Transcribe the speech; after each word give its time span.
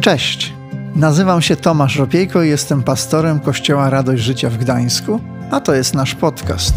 Cześć, 0.00 0.52
nazywam 0.94 1.42
się 1.42 1.56
Tomasz 1.56 1.96
Ropiejko 1.96 2.42
i 2.42 2.48
jestem 2.48 2.82
pastorem 2.82 3.40
Kościoła 3.40 3.90
Radość 3.90 4.22
Życia 4.22 4.50
w 4.50 4.56
Gdańsku, 4.56 5.20
a 5.50 5.60
to 5.60 5.74
jest 5.74 5.94
nasz 5.94 6.14
podcast. 6.14 6.74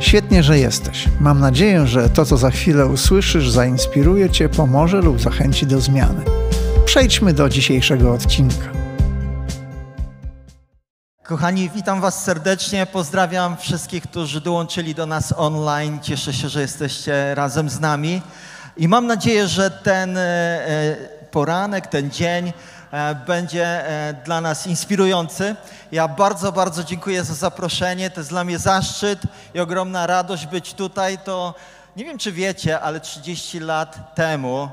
Świetnie, 0.00 0.42
że 0.42 0.58
jesteś. 0.58 1.08
Mam 1.20 1.40
nadzieję, 1.40 1.86
że 1.86 2.10
to, 2.10 2.24
co 2.24 2.36
za 2.36 2.50
chwilę 2.50 2.86
usłyszysz, 2.86 3.50
zainspiruje 3.50 4.30
Cię, 4.30 4.48
pomoże 4.48 5.00
lub 5.00 5.20
zachęci 5.20 5.66
do 5.66 5.80
zmiany. 5.80 6.24
Przejdźmy 6.84 7.32
do 7.32 7.48
dzisiejszego 7.48 8.12
odcinka. 8.12 8.68
Kochani, 11.22 11.70
witam 11.74 12.00
Was 12.00 12.24
serdecznie. 12.24 12.86
Pozdrawiam 12.86 13.56
wszystkich, 13.56 14.02
którzy 14.02 14.40
dołączyli 14.40 14.94
do 14.94 15.06
nas 15.06 15.34
online. 15.36 15.98
Cieszę 16.02 16.32
się, 16.32 16.48
że 16.48 16.60
jesteście 16.60 17.34
razem 17.34 17.68
z 17.68 17.80
nami. 17.80 18.22
I 18.76 18.88
mam 18.88 19.06
nadzieję, 19.06 19.48
że 19.48 19.70
ten 19.70 20.16
e, 20.16 20.20
e, 20.20 21.17
poranek, 21.30 21.86
ten 21.86 22.10
dzień 22.10 22.52
e, 22.92 23.14
będzie 23.14 23.84
dla 24.24 24.40
nas 24.40 24.66
inspirujący. 24.66 25.56
Ja 25.92 26.08
bardzo, 26.08 26.52
bardzo 26.52 26.84
dziękuję 26.84 27.24
za 27.24 27.34
zaproszenie. 27.34 28.10
To 28.10 28.20
jest 28.20 28.30
dla 28.30 28.44
mnie 28.44 28.58
zaszczyt 28.58 29.22
i 29.54 29.60
ogromna 29.60 30.06
radość 30.06 30.46
być 30.46 30.74
tutaj. 30.74 31.18
To 31.18 31.54
nie 31.96 32.04
wiem, 32.04 32.18
czy 32.18 32.32
wiecie, 32.32 32.80
ale 32.80 33.00
30 33.00 33.60
lat 33.60 34.14
temu, 34.14 34.68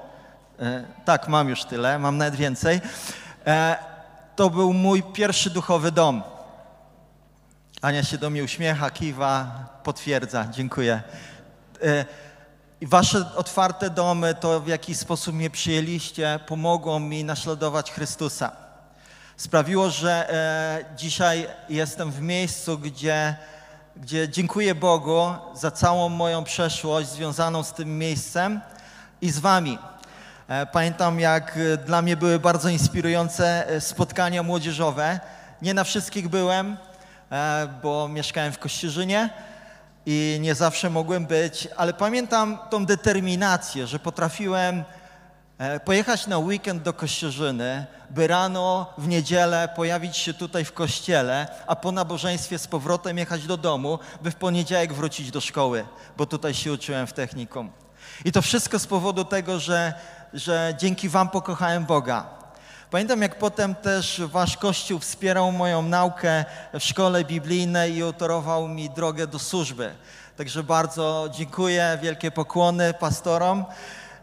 tak, 1.05 1.27
mam 1.27 1.49
już 1.49 1.63
tyle, 1.63 1.99
mam 1.99 2.17
nawet 2.17 2.35
więcej, 2.35 2.81
to 4.35 4.49
był 4.49 4.73
mój 4.73 5.03
pierwszy 5.03 5.49
duchowy 5.49 5.91
dom. 5.91 6.23
Ania 7.81 8.03
się 8.03 8.17
do 8.17 8.29
mnie 8.29 8.43
uśmiecha, 8.43 8.89
kiwa, 8.89 9.65
potwierdza. 9.83 10.47
Dziękuję. 10.51 11.01
E, 12.85 12.87
wasze 12.87 13.25
otwarte 13.35 13.89
domy, 13.89 14.35
to 14.35 14.61
w 14.61 14.67
jaki 14.67 14.95
sposób 14.95 15.35
mnie 15.35 15.49
przyjęliście, 15.49 16.39
pomogło 16.47 16.99
mi 16.99 17.23
naśladować 17.23 17.91
Chrystusa. 17.91 18.51
Sprawiło, 19.37 19.89
że 19.89 20.33
e, 20.33 20.95
dzisiaj 20.97 21.47
jestem 21.69 22.11
w 22.11 22.21
miejscu, 22.21 22.77
gdzie, 22.77 23.35
gdzie 23.97 24.29
dziękuję 24.29 24.75
Bogu 24.75 25.33
za 25.53 25.71
całą 25.71 26.09
moją 26.09 26.43
przeszłość 26.43 27.09
związaną 27.09 27.63
z 27.63 27.73
tym 27.73 27.97
miejscem 27.97 28.61
i 29.21 29.31
z 29.31 29.39
Wami. 29.39 29.77
E, 30.47 30.65
pamiętam, 30.65 31.19
jak 31.19 31.59
dla 31.85 32.01
mnie 32.01 32.17
były 32.17 32.39
bardzo 32.39 32.69
inspirujące 32.69 33.67
spotkania 33.79 34.43
młodzieżowe. 34.43 35.19
Nie 35.61 35.73
na 35.73 35.83
wszystkich 35.83 36.29
byłem, 36.29 36.77
E, 37.31 37.67
bo 37.83 38.07
mieszkałem 38.07 38.51
w 38.51 38.59
Kościerzynie 38.59 39.29
i 40.05 40.37
nie 40.41 40.55
zawsze 40.55 40.89
mogłem 40.89 41.25
być, 41.25 41.67
ale 41.77 41.93
pamiętam 41.93 42.57
tą 42.69 42.85
determinację, 42.85 43.87
że 43.87 43.99
potrafiłem 43.99 44.83
e, 45.57 45.79
pojechać 45.79 46.27
na 46.27 46.37
weekend 46.37 46.83
do 46.83 46.93
Kościerzyny, 46.93 47.85
by 48.09 48.27
rano 48.27 48.93
w 48.97 49.07
niedzielę 49.07 49.69
pojawić 49.75 50.17
się 50.17 50.33
tutaj 50.33 50.65
w 50.65 50.73
kościele, 50.73 51.47
a 51.67 51.75
po 51.75 51.91
nabożeństwie 51.91 52.59
z 52.59 52.67
powrotem 52.67 53.17
jechać 53.17 53.47
do 53.47 53.57
domu, 53.57 53.99
by 54.21 54.31
w 54.31 54.35
poniedziałek 54.35 54.93
wrócić 54.93 55.31
do 55.31 55.41
szkoły, 55.41 55.85
bo 56.17 56.25
tutaj 56.25 56.53
się 56.53 56.73
uczyłem 56.73 57.07
w 57.07 57.13
technikum. 57.13 57.71
I 58.25 58.31
to 58.31 58.41
wszystko 58.41 58.79
z 58.79 58.87
powodu 58.87 59.25
tego, 59.25 59.59
że, 59.59 59.93
że 60.33 60.73
dzięki 60.77 61.09
Wam 61.09 61.29
pokochałem 61.29 61.85
Boga. 61.85 62.34
Pamiętam, 62.95 63.21
jak 63.21 63.37
potem 63.37 63.75
też 63.75 64.21
wasz 64.25 64.57
Kościół 64.57 64.99
wspierał 64.99 65.51
moją 65.51 65.81
naukę 65.81 66.45
w 66.73 66.83
szkole 66.83 67.25
biblijnej 67.25 67.95
i 67.95 68.03
utorował 68.03 68.67
mi 68.67 68.89
drogę 68.89 69.27
do 69.27 69.39
służby. 69.39 69.91
Także 70.37 70.63
bardzo 70.63 71.29
dziękuję, 71.31 71.99
wielkie 72.01 72.31
pokłony 72.31 72.93
pastorom 72.93 73.65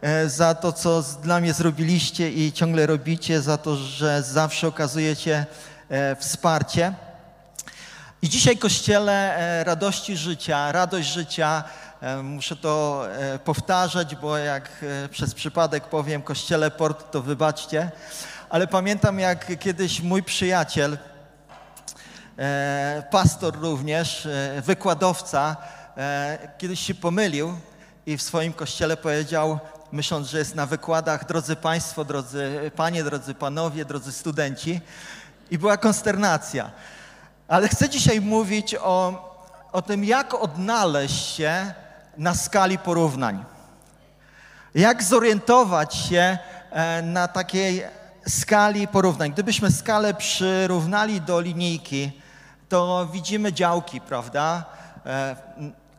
e, 0.00 0.28
za 0.28 0.54
to, 0.54 0.72
co 0.72 1.02
dla 1.02 1.40
mnie 1.40 1.52
zrobiliście 1.52 2.30
i 2.30 2.52
ciągle 2.52 2.86
robicie, 2.86 3.42
za 3.42 3.58
to, 3.58 3.76
że 3.76 4.22
zawsze 4.22 4.68
okazujecie 4.68 5.46
e, 5.88 6.16
wsparcie. 6.16 6.94
I 8.22 8.28
dzisiaj 8.28 8.56
Kościele 8.56 9.36
e, 9.36 9.64
Radości 9.64 10.16
Życia, 10.16 10.72
Radość 10.72 11.08
Życia, 11.08 11.64
muszę 12.22 12.56
to 12.56 13.04
powtarzać, 13.44 14.16
bo 14.16 14.38
jak 14.38 14.84
przez 15.10 15.34
przypadek 15.34 15.84
powiem 15.84 16.22
Kościele 16.22 16.70
Port, 16.70 17.10
to 17.10 17.22
wybaczcie, 17.22 17.90
ale 18.52 18.66
pamiętam 18.66 19.18
jak 19.18 19.58
kiedyś 19.58 20.00
mój 20.00 20.22
przyjaciel, 20.22 20.98
e, 22.38 23.02
pastor 23.10 23.60
również, 23.60 24.26
e, 24.26 24.62
wykładowca, 24.64 25.56
e, 25.96 26.38
kiedyś 26.58 26.80
się 26.80 26.94
pomylił 26.94 27.58
i 28.06 28.16
w 28.16 28.22
swoim 28.22 28.52
kościele 28.52 28.96
powiedział, 28.96 29.58
myśląc, 29.92 30.28
że 30.28 30.38
jest 30.38 30.54
na 30.54 30.66
wykładach, 30.66 31.26
drodzy 31.26 31.56
Państwo, 31.56 32.04
drodzy 32.04 32.70
Panie, 32.76 33.04
drodzy 33.04 33.34
Panowie, 33.34 33.84
drodzy 33.84 34.12
studenci, 34.12 34.80
i 35.50 35.58
była 35.58 35.76
konsternacja. 35.76 36.70
Ale 37.48 37.68
chcę 37.68 37.88
dzisiaj 37.88 38.20
mówić 38.20 38.74
o, 38.74 39.28
o 39.72 39.82
tym, 39.82 40.04
jak 40.04 40.34
odnaleźć 40.34 41.34
się 41.34 41.74
na 42.18 42.34
skali 42.34 42.78
porównań. 42.78 43.44
Jak 44.74 45.02
zorientować 45.02 45.94
się 45.94 46.38
na 47.02 47.28
takiej 47.28 48.01
skali 48.28 48.88
porównań. 48.88 49.32
Gdybyśmy 49.32 49.70
skalę 49.70 50.14
przyrównali 50.14 51.20
do 51.20 51.40
linijki, 51.40 52.12
to 52.68 53.08
widzimy 53.12 53.52
działki, 53.52 54.00
prawda? 54.00 54.64
E, 55.06 55.36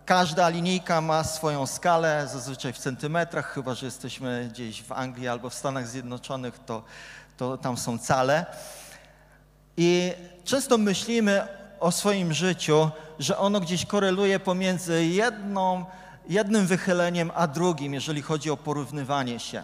każda 0.06 0.50
linijka 0.50 1.02
ma 1.02 1.24
swoją 1.24 1.68
skalę, 1.68 2.28
zazwyczaj 2.34 2.74
w 2.74 2.78
centymetrach, 2.78 3.54
chyba 3.54 3.76
że 3.76 3.86
jesteśmy 3.86 4.50
gdzieś 4.52 4.84
w 4.84 4.92
Anglii 4.92 5.28
albo 5.28 5.50
w 5.50 5.54
Stanach 5.54 5.88
Zjednoczonych, 5.88 6.60
to, 6.66 6.84
to 7.38 7.58
tam 7.58 7.78
są 7.78 8.00
cale. 8.00 8.46
I 9.78 10.14
często 10.44 10.78
myślimy 10.78 11.48
o 11.80 11.92
swoim 11.92 12.34
życiu, 12.34 12.90
że 13.20 13.38
ono 13.38 13.60
gdzieś 13.60 13.86
koreluje 13.86 14.40
pomiędzy 14.40 15.06
jedną, 15.06 15.86
jednym 16.30 16.68
wychyleniem 16.68 17.32
a 17.36 17.48
drugim, 17.48 17.94
jeżeli 17.94 18.22
chodzi 18.22 18.52
o 18.52 18.58
porównywanie 18.58 19.40
się 19.40 19.64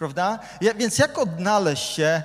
prawda? 0.00 0.38
Ja, 0.60 0.74
więc 0.74 0.98
jak 0.98 1.18
odnaleźć 1.18 1.82
się 1.82 2.22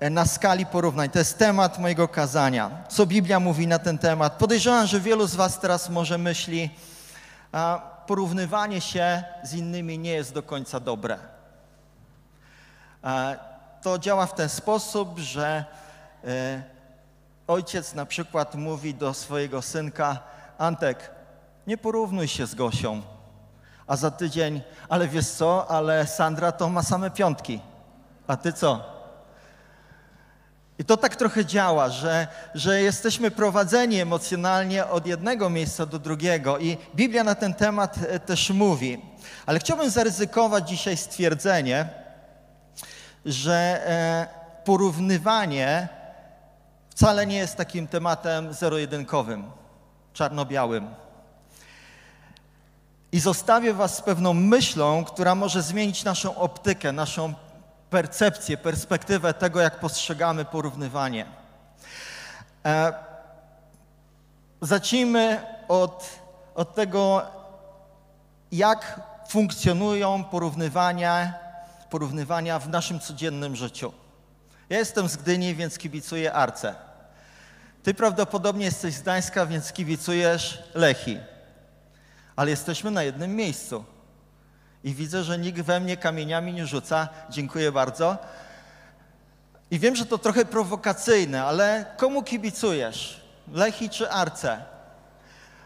e, 0.00 0.10
na 0.10 0.26
skali 0.26 0.66
porównań? 0.66 1.10
To 1.10 1.18
jest 1.18 1.38
temat 1.38 1.78
mojego 1.78 2.08
kazania. 2.08 2.70
Co 2.88 3.06
Biblia 3.06 3.40
mówi 3.40 3.66
na 3.66 3.78
ten 3.78 3.98
temat? 3.98 4.32
Podejrzewam, 4.32 4.86
że 4.86 5.00
wielu 5.00 5.26
z 5.26 5.34
Was 5.34 5.60
teraz 5.60 5.88
może 5.88 6.18
myśli, 6.18 6.70
a 7.52 7.80
porównywanie 8.06 8.80
się 8.80 9.22
z 9.42 9.54
innymi 9.54 9.98
nie 9.98 10.12
jest 10.12 10.34
do 10.34 10.42
końca 10.42 10.80
dobre. 10.80 11.18
A 13.02 13.34
to 13.82 13.98
działa 13.98 14.26
w 14.26 14.34
ten 14.34 14.48
sposób, 14.48 15.18
że 15.18 15.64
e, 16.24 16.62
ojciec 17.46 17.94
na 17.94 18.06
przykład 18.06 18.54
mówi 18.54 18.94
do 18.94 19.14
swojego 19.14 19.62
synka, 19.62 20.18
Antek, 20.58 21.10
nie 21.66 21.78
porównuj 21.78 22.28
się 22.28 22.46
z 22.46 22.54
Gosią 22.54 23.15
a 23.86 23.96
za 23.96 24.10
tydzień, 24.10 24.60
ale 24.88 25.08
wiesz 25.08 25.28
co, 25.28 25.70
ale 25.70 26.06
Sandra 26.06 26.52
to 26.52 26.68
ma 26.68 26.82
same 26.82 27.10
piątki, 27.10 27.60
a 28.26 28.36
ty 28.36 28.52
co? 28.52 28.96
I 30.78 30.84
to 30.84 30.96
tak 30.96 31.16
trochę 31.16 31.44
działa, 31.44 31.88
że, 31.88 32.26
że 32.54 32.82
jesteśmy 32.82 33.30
prowadzeni 33.30 34.00
emocjonalnie 34.00 34.86
od 34.86 35.06
jednego 35.06 35.50
miejsca 35.50 35.86
do 35.86 35.98
drugiego 35.98 36.58
i 36.58 36.76
Biblia 36.94 37.24
na 37.24 37.34
ten 37.34 37.54
temat 37.54 37.98
e, 38.08 38.20
też 38.20 38.50
mówi. 38.50 39.02
Ale 39.46 39.58
chciałbym 39.58 39.90
zaryzykować 39.90 40.68
dzisiaj 40.68 40.96
stwierdzenie, 40.96 41.88
że 43.24 43.54
e, 43.86 44.26
porównywanie 44.64 45.88
wcale 46.90 47.26
nie 47.26 47.36
jest 47.36 47.56
takim 47.56 47.86
tematem 47.86 48.54
zero-jedynkowym, 48.54 49.50
czarno-białym. 50.12 51.05
I 53.16 53.20
zostawię 53.20 53.74
Was 53.74 53.96
z 53.96 54.00
pewną 54.00 54.34
myślą, 54.34 55.04
która 55.04 55.34
może 55.34 55.62
zmienić 55.62 56.04
naszą 56.04 56.36
optykę, 56.36 56.92
naszą 56.92 57.34
percepcję, 57.90 58.56
perspektywę 58.56 59.34
tego, 59.34 59.60
jak 59.60 59.80
postrzegamy 59.80 60.44
porównywanie. 60.44 61.26
E, 62.64 62.92
zacznijmy 64.60 65.40
od, 65.68 66.08
od 66.54 66.74
tego, 66.74 67.22
jak 68.52 69.00
funkcjonują 69.28 70.24
porównywania, 70.24 71.34
porównywania 71.90 72.58
w 72.58 72.68
naszym 72.68 73.00
codziennym 73.00 73.56
życiu. 73.56 73.92
Ja 74.68 74.78
jestem 74.78 75.08
z 75.08 75.16
Gdyni, 75.16 75.54
więc 75.54 75.78
kibicuję 75.78 76.32
Arce. 76.32 76.74
Ty 77.82 77.94
prawdopodobnie 77.94 78.64
jesteś 78.64 78.94
z 78.94 79.02
Gdańska, 79.02 79.46
więc 79.46 79.72
kibicujesz 79.72 80.62
Lechi 80.74 81.18
ale 82.36 82.50
jesteśmy 82.50 82.90
na 82.90 83.02
jednym 83.02 83.36
miejscu. 83.36 83.84
I 84.84 84.94
widzę, 84.94 85.24
że 85.24 85.38
nikt 85.38 85.60
we 85.60 85.80
mnie 85.80 85.96
kamieniami 85.96 86.52
nie 86.52 86.66
rzuca. 86.66 87.08
Dziękuję 87.30 87.72
bardzo. 87.72 88.18
I 89.70 89.78
wiem, 89.78 89.96
że 89.96 90.06
to 90.06 90.18
trochę 90.18 90.44
prowokacyjne, 90.44 91.44
ale 91.44 91.84
komu 91.96 92.22
kibicujesz? 92.22 93.20
Lechi 93.52 93.90
czy 93.90 94.10
Arce? 94.10 94.64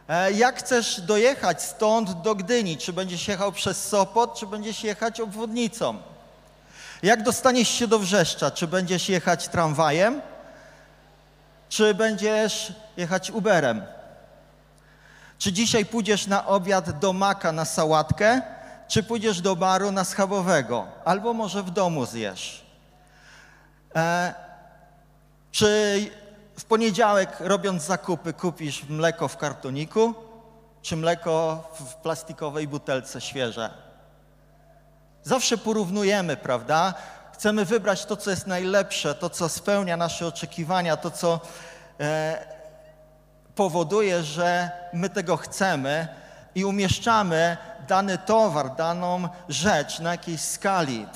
E, 0.08 0.32
jak 0.32 0.58
chcesz 0.58 1.00
dojechać 1.00 1.62
stąd 1.62 2.22
do 2.22 2.34
Gdyni? 2.34 2.76
Czy 2.76 2.92
będziesz 2.92 3.28
jechał 3.28 3.52
przez 3.52 3.88
Sopot, 3.88 4.38
czy 4.38 4.46
będziesz 4.46 4.84
jechać 4.84 5.20
obwodnicą? 5.20 5.96
Jak 7.02 7.22
dostaniesz 7.22 7.68
się 7.68 7.86
do 7.86 7.98
Wrzeszcza? 7.98 8.50
Czy 8.50 8.66
będziesz 8.66 9.08
jechać 9.08 9.48
tramwajem, 9.48 10.20
czy 11.68 11.94
będziesz 11.94 12.72
jechać 12.96 13.30
Uberem? 13.30 13.82
Czy 15.40 15.52
dzisiaj 15.52 15.86
pójdziesz 15.86 16.26
na 16.26 16.46
obiad 16.46 16.98
do 16.98 17.12
Maka 17.12 17.52
na 17.52 17.64
sałatkę, 17.64 18.42
czy 18.88 19.02
pójdziesz 19.02 19.40
do 19.40 19.56
baru 19.56 19.92
na 19.92 20.04
schabowego? 20.04 20.86
Albo 21.04 21.32
może 21.32 21.62
w 21.62 21.70
domu 21.70 22.06
zjesz. 22.06 22.66
E, 23.96 24.34
czy 25.50 26.10
w 26.58 26.64
poniedziałek 26.64 27.36
robiąc 27.40 27.82
zakupy 27.82 28.32
kupisz 28.32 28.84
mleko 28.88 29.28
w 29.28 29.36
kartoniku, 29.36 30.14
czy 30.82 30.96
mleko 30.96 31.64
w 31.80 31.94
plastikowej 31.94 32.68
butelce 32.68 33.20
świeże? 33.20 33.70
Zawsze 35.22 35.58
porównujemy, 35.58 36.36
prawda? 36.36 36.94
Chcemy 37.32 37.64
wybrać 37.64 38.04
to, 38.04 38.16
co 38.16 38.30
jest 38.30 38.46
najlepsze, 38.46 39.14
to, 39.14 39.30
co 39.30 39.48
spełnia 39.48 39.96
nasze 39.96 40.26
oczekiwania, 40.26 40.96
to, 40.96 41.10
co 41.10 41.40
e, 42.00 42.59
powoduje, 43.60 44.22
że 44.22 44.70
my 44.92 45.10
tego 45.10 45.36
chcemy 45.36 46.08
i 46.54 46.64
umieszczamy 46.64 47.56
dany 47.88 48.18
towar, 48.18 48.76
daną 48.76 49.28
rzecz 49.48 49.98
na 49.98 50.10
jakiejś 50.10 50.40
skali. 50.40 51.06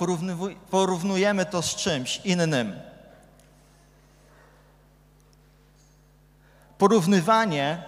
Porównujemy 0.71 1.47
to 1.47 1.63
z 1.63 1.75
czymś 1.75 2.21
innym. 2.25 2.81
Porównywanie 6.79 7.83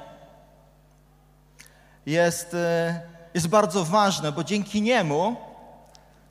jest, 2.07 2.55
e, 2.55 3.01
jest 3.35 3.49
bardzo 3.49 3.85
ważne, 3.85 4.33
bo 4.33 4.45
dzięki 4.45 4.83
niemu 4.83 5.37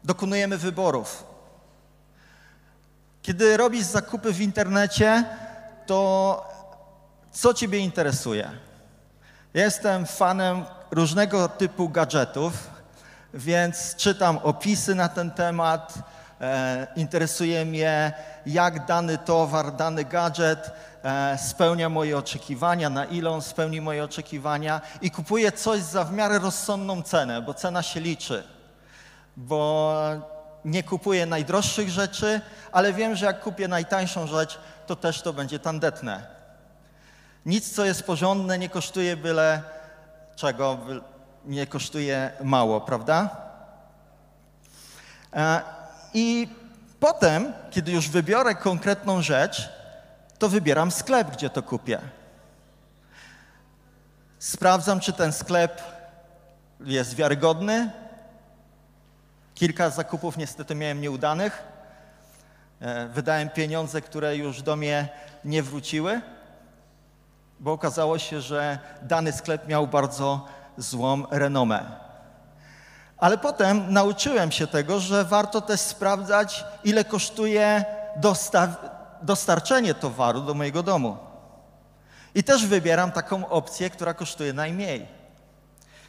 dokonujemy 0.03 0.57
wyborów. 0.57 1.23
Kiedy 3.21 3.57
robisz 3.57 3.83
zakupy 3.83 4.33
w 4.33 4.41
internecie, 4.41 5.23
to 5.85 6.54
co 7.35 7.53
Ciebie 7.53 7.79
interesuje? 7.79 8.51
Jestem 9.53 10.05
fanem 10.05 10.65
różnego 10.91 11.49
typu 11.49 11.89
gadżetów, 11.89 12.53
więc 13.33 13.95
czytam 13.95 14.37
opisy 14.37 14.95
na 14.95 15.09
ten 15.09 15.31
temat. 15.31 15.93
E, 16.41 16.87
interesuje 16.95 17.65
mnie, 17.65 18.13
jak 18.45 18.85
dany 18.85 19.17
towar, 19.17 19.75
dany 19.75 20.05
gadżet 20.05 20.71
e, 21.03 21.37
spełnia 21.37 21.89
moje 21.89 22.17
oczekiwania, 22.17 22.89
na 22.89 23.05
ile 23.05 23.29
on 23.29 23.41
spełni 23.41 23.81
moje 23.81 24.03
oczekiwania 24.03 24.81
i 25.01 25.11
kupuję 25.11 25.51
coś 25.51 25.81
za 25.81 26.03
w 26.03 26.13
miarę 26.13 26.39
rozsądną 26.39 27.01
cenę, 27.03 27.41
bo 27.41 27.53
cena 27.53 27.83
się 27.83 27.99
liczy. 27.99 28.43
Bo 29.37 29.93
nie 30.65 30.83
kupuję 30.83 31.25
najdroższych 31.25 31.89
rzeczy, 31.89 32.41
ale 32.71 32.93
wiem, 32.93 33.15
że 33.15 33.25
jak 33.25 33.41
kupię 33.41 33.67
najtańszą 33.67 34.27
rzecz, 34.27 34.59
to 34.87 34.95
też 34.95 35.21
to 35.21 35.33
będzie 35.33 35.59
tandetne. 35.59 36.34
Nic, 37.45 37.75
co 37.75 37.85
jest 37.85 38.03
porządne, 38.03 38.57
nie 38.57 38.69
kosztuje 38.69 39.17
byle 39.17 39.61
czego, 40.35 40.77
nie 41.45 41.67
kosztuje 41.67 42.31
mało, 42.43 42.81
prawda? 42.81 43.29
E, 45.33 45.61
I 46.13 46.47
potem, 46.99 47.53
kiedy 47.71 47.91
już 47.91 48.09
wybiorę 48.09 48.55
konkretną 48.55 49.21
rzecz, 49.21 49.69
to 50.39 50.49
wybieram 50.49 50.91
sklep, 50.91 51.31
gdzie 51.31 51.49
to 51.49 51.63
kupię. 51.63 51.99
Sprawdzam, 54.39 54.99
czy 54.99 55.13
ten 55.13 55.33
sklep 55.33 55.81
jest 56.79 57.15
wiarygodny. 57.15 57.91
Kilka 59.53 59.89
zakupów 59.89 60.37
niestety 60.37 60.75
miałem 60.75 61.01
nieudanych. 61.01 61.63
E, 62.79 63.07
wydałem 63.07 63.49
pieniądze, 63.49 64.01
które 64.01 64.37
już 64.37 64.61
do 64.61 64.75
mnie 64.75 65.09
nie 65.45 65.63
wróciły 65.63 66.21
bo 67.59 67.71
okazało 67.71 68.19
się, 68.19 68.41
że 68.41 68.79
dany 69.01 69.31
sklep 69.31 69.67
miał 69.67 69.87
bardzo 69.87 70.45
złą 70.77 71.23
renomę. 71.31 71.85
Ale 73.17 73.37
potem 73.37 73.93
nauczyłem 73.93 74.51
się 74.51 74.67
tego, 74.67 74.99
że 74.99 75.23
warto 75.23 75.61
też 75.61 75.79
sprawdzać, 75.79 76.65
ile 76.83 77.03
kosztuje 77.03 77.85
dostarczenie 79.21 79.93
towaru 79.93 80.41
do 80.41 80.53
mojego 80.53 80.83
domu. 80.83 81.17
I 82.35 82.43
też 82.43 82.65
wybieram 82.65 83.11
taką 83.11 83.49
opcję, 83.49 83.89
która 83.89 84.13
kosztuje 84.13 84.53
najmniej. 84.53 85.07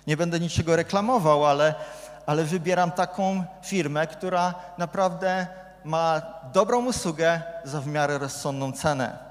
Nie 0.07 0.17
będę 0.17 0.41
niczego 0.41 0.77
reklamował, 0.77 1.47
ale, 1.47 1.75
ale 2.27 2.45
wybieram 2.45 2.91
taką 2.91 3.45
firmę, 3.63 4.07
która 4.07 4.55
naprawdę 4.79 5.47
ma 5.85 6.23
dobrą 6.53 6.87
usługę 6.87 7.43
za 7.65 7.81
w 7.81 7.87
miarę 7.87 8.19
rozsądną 8.19 8.73
cenę. 8.73 9.26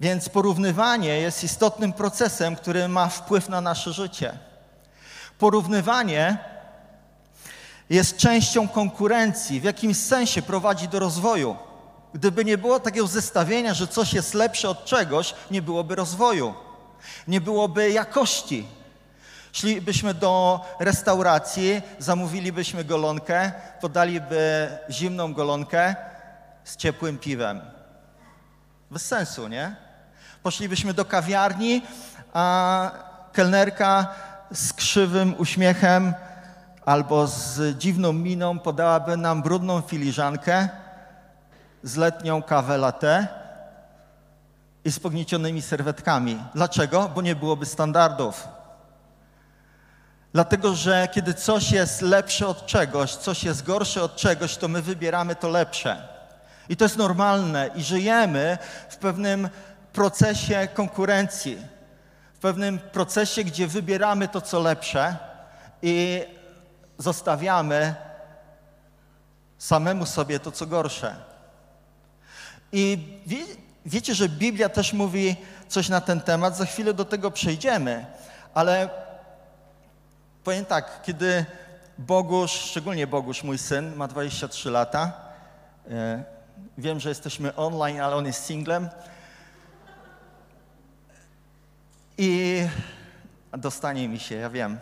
Więc 0.00 0.28
porównywanie 0.28 1.20
jest 1.20 1.44
istotnym 1.44 1.92
procesem, 1.92 2.56
który 2.56 2.88
ma 2.88 3.08
wpływ 3.08 3.48
na 3.48 3.60
nasze 3.60 3.92
życie. 3.92 4.38
Porównywanie 5.38 6.38
jest 7.90 8.16
częścią 8.16 8.68
konkurencji, 8.68 9.60
w 9.60 9.64
jakimś 9.64 9.96
sensie 9.96 10.42
prowadzi 10.42 10.88
do 10.88 10.98
rozwoju. 10.98 11.56
Gdyby 12.14 12.44
nie 12.44 12.58
było 12.58 12.80
takiego 12.80 13.06
zestawienia, 13.06 13.74
że 13.74 13.86
coś 13.86 14.14
jest 14.14 14.34
lepsze 14.34 14.68
od 14.68 14.84
czegoś, 14.84 15.34
nie 15.50 15.62
byłoby 15.62 15.94
rozwoju, 15.94 16.54
nie 17.28 17.40
byłoby 17.40 17.90
jakości. 17.90 18.66
Szlibyśmy 19.52 20.14
do 20.14 20.60
restauracji, 20.78 21.82
zamówilibyśmy 21.98 22.84
golonkę, 22.84 23.52
podaliby 23.80 24.68
zimną 24.90 25.34
golonkę 25.34 25.96
z 26.64 26.76
ciepłym 26.76 27.18
piwem. 27.18 27.60
Bez 28.92 29.06
sensu, 29.06 29.48
nie? 29.48 29.76
Poszlibyśmy 30.42 30.94
do 30.94 31.04
kawiarni, 31.04 31.82
a 32.32 32.90
kelnerka 33.32 34.06
z 34.54 34.72
krzywym 34.72 35.34
uśmiechem 35.38 36.14
albo 36.84 37.26
z 37.26 37.78
dziwną 37.78 38.12
miną 38.12 38.58
podałaby 38.58 39.16
nam 39.16 39.42
brudną 39.42 39.80
filiżankę 39.80 40.68
z 41.82 41.96
letnią 41.96 42.42
kawę 42.42 42.78
latte 42.78 43.28
i 44.84 44.92
z 44.92 45.00
pogniecionymi 45.00 45.62
serwetkami. 45.62 46.38
Dlaczego? 46.54 47.10
Bo 47.14 47.22
nie 47.22 47.36
byłoby 47.36 47.66
standardów. 47.66 48.48
Dlatego, 50.32 50.74
że 50.74 51.08
kiedy 51.12 51.34
coś 51.34 51.70
jest 51.70 52.02
lepsze 52.02 52.46
od 52.46 52.66
czegoś, 52.66 53.14
coś 53.14 53.44
jest 53.44 53.62
gorsze 53.64 54.02
od 54.02 54.16
czegoś, 54.16 54.56
to 54.56 54.68
my 54.68 54.82
wybieramy 54.82 55.36
to 55.36 55.48
lepsze. 55.48 56.11
I 56.72 56.76
to 56.76 56.84
jest 56.84 56.96
normalne. 56.96 57.70
I 57.74 57.82
żyjemy 57.82 58.58
w 58.88 58.96
pewnym 58.96 59.48
procesie 59.92 60.68
konkurencji, 60.74 61.58
w 62.34 62.38
pewnym 62.38 62.78
procesie, 62.78 63.44
gdzie 63.44 63.66
wybieramy 63.66 64.28
to, 64.28 64.40
co 64.40 64.60
lepsze 64.60 65.16
i 65.82 66.24
zostawiamy 66.98 67.94
samemu 69.58 70.06
sobie 70.06 70.40
to, 70.40 70.52
co 70.52 70.66
gorsze. 70.66 71.16
I 72.72 72.98
wie, 73.26 73.38
wiecie, 73.86 74.14
że 74.14 74.28
Biblia 74.28 74.68
też 74.68 74.92
mówi 74.92 75.36
coś 75.68 75.88
na 75.88 76.00
ten 76.00 76.20
temat, 76.20 76.56
za 76.56 76.66
chwilę 76.66 76.94
do 76.94 77.04
tego 77.04 77.30
przejdziemy, 77.30 78.06
ale 78.54 78.90
powiem 80.44 80.64
tak, 80.64 81.02
kiedy 81.02 81.44
Bogusz, 81.98 82.52
szczególnie 82.52 83.06
Bogusz, 83.06 83.42
mój 83.42 83.58
syn, 83.58 83.96
ma 83.96 84.08
23 84.08 84.70
lata, 84.70 85.12
e, 85.90 86.31
wiem, 86.78 87.00
że 87.00 87.08
jesteśmy 87.08 87.56
online, 87.56 88.00
ale 88.00 88.16
on 88.16 88.26
jest 88.26 88.44
singlem, 88.44 88.88
I 92.18 92.62
dostanie 93.52 94.08
mi 94.08 94.18
się, 94.18 94.34
ja 94.34 94.50
wiem. 94.50 94.78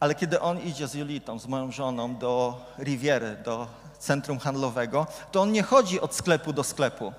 Ale 0.00 0.14
kiedy 0.14 0.40
on 0.40 0.60
idzie 0.60 0.88
z 0.88 0.94
Julitą, 0.94 1.38
z 1.38 1.46
moją 1.46 1.72
żoną 1.72 2.16
do 2.16 2.64
Riviery, 2.78 3.36
do 3.44 3.66
centrum 3.98 4.38
handlowego, 4.38 5.06
to 5.32 5.42
on 5.42 5.52
nie 5.52 5.62
chodzi 5.62 6.00
od 6.00 6.14
sklepu 6.14 6.52
do 6.52 6.64
sklepu. 6.64 7.12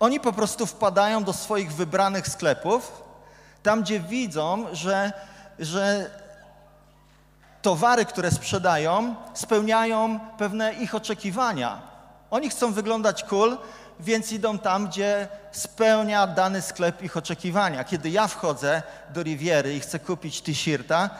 Oni 0.00 0.20
po 0.20 0.32
prostu 0.32 0.66
wpadają 0.66 1.24
do 1.24 1.32
swoich 1.32 1.72
wybranych 1.72 2.28
sklepów, 2.28 3.02
tam 3.62 3.82
gdzie 3.82 4.00
widzą, 4.00 4.66
że, 4.72 5.12
że 5.58 6.10
towary, 7.64 8.04
które 8.04 8.30
sprzedają, 8.30 9.14
spełniają 9.34 10.20
pewne 10.38 10.72
ich 10.72 10.94
oczekiwania. 10.94 11.82
Oni 12.30 12.50
chcą 12.50 12.72
wyglądać 12.72 13.24
cool, 13.24 13.58
więc 14.00 14.32
idą 14.32 14.58
tam, 14.58 14.86
gdzie 14.86 15.28
spełnia 15.52 16.26
dany 16.26 16.62
sklep 16.62 17.02
ich 17.02 17.16
oczekiwania. 17.16 17.84
Kiedy 17.84 18.10
ja 18.10 18.26
wchodzę 18.28 18.82
do 19.14 19.22
Riviery 19.22 19.74
i 19.74 19.80
chcę 19.80 19.98
kupić 19.98 20.40
t-shirta, 20.40 21.10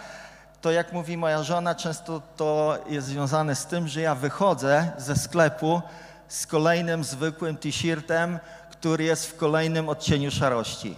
to 0.61 0.71
jak 0.71 0.93
mówi 0.93 1.17
moja 1.17 1.43
żona, 1.43 1.75
często 1.75 2.23
to 2.37 2.79
jest 2.87 3.07
związane 3.07 3.55
z 3.55 3.67
tym, 3.67 3.89
że 3.89 4.01
ja 4.01 4.15
wychodzę 4.15 4.93
ze 4.99 5.17
sklepu 5.17 5.83
z 6.29 6.47
kolejnym 6.47 7.05
zwykłym 7.05 7.57
t-shirtem, 7.57 8.39
który 8.71 9.05
jest 9.05 9.27
w 9.27 9.37
kolejnym 9.37 9.89
odcieniu 9.89 10.31
szarości. 10.31 10.97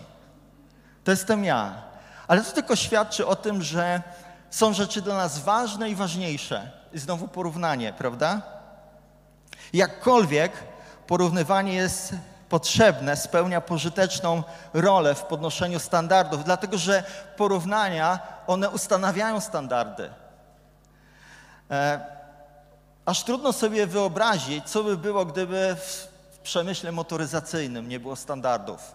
To 1.04 1.10
jestem 1.10 1.44
ja. 1.44 1.74
Ale 2.28 2.42
to 2.42 2.52
tylko 2.52 2.76
świadczy 2.76 3.26
o 3.26 3.36
tym, 3.36 3.62
że 3.62 4.02
są 4.50 4.72
rzeczy 4.72 5.02
dla 5.02 5.16
nas 5.16 5.38
ważne 5.38 5.90
i 5.90 5.94
ważniejsze. 5.94 6.70
I 6.92 6.98
znowu 6.98 7.28
porównanie, 7.28 7.92
prawda? 7.92 8.42
Jakkolwiek 9.72 10.52
porównywanie 11.06 11.74
jest 11.74 12.14
potrzebne, 12.48 13.16
spełnia 13.16 13.60
pożyteczną 13.60 14.42
rolę 14.74 15.14
w 15.14 15.22
podnoszeniu 15.22 15.78
standardów, 15.78 16.44
dlatego 16.44 16.78
że 16.78 17.04
porównania, 17.36 18.18
one 18.46 18.70
ustanawiają 18.70 19.40
standardy. 19.40 20.10
E, 21.70 22.00
aż 23.06 23.24
trudno 23.24 23.52
sobie 23.52 23.86
wyobrazić, 23.86 24.64
co 24.64 24.84
by 24.84 24.96
było, 24.96 25.24
gdyby 25.24 25.76
w, 25.80 26.08
w 26.32 26.38
przemyśle 26.38 26.92
motoryzacyjnym 26.92 27.88
nie 27.88 28.00
było 28.00 28.16
standardów. 28.16 28.94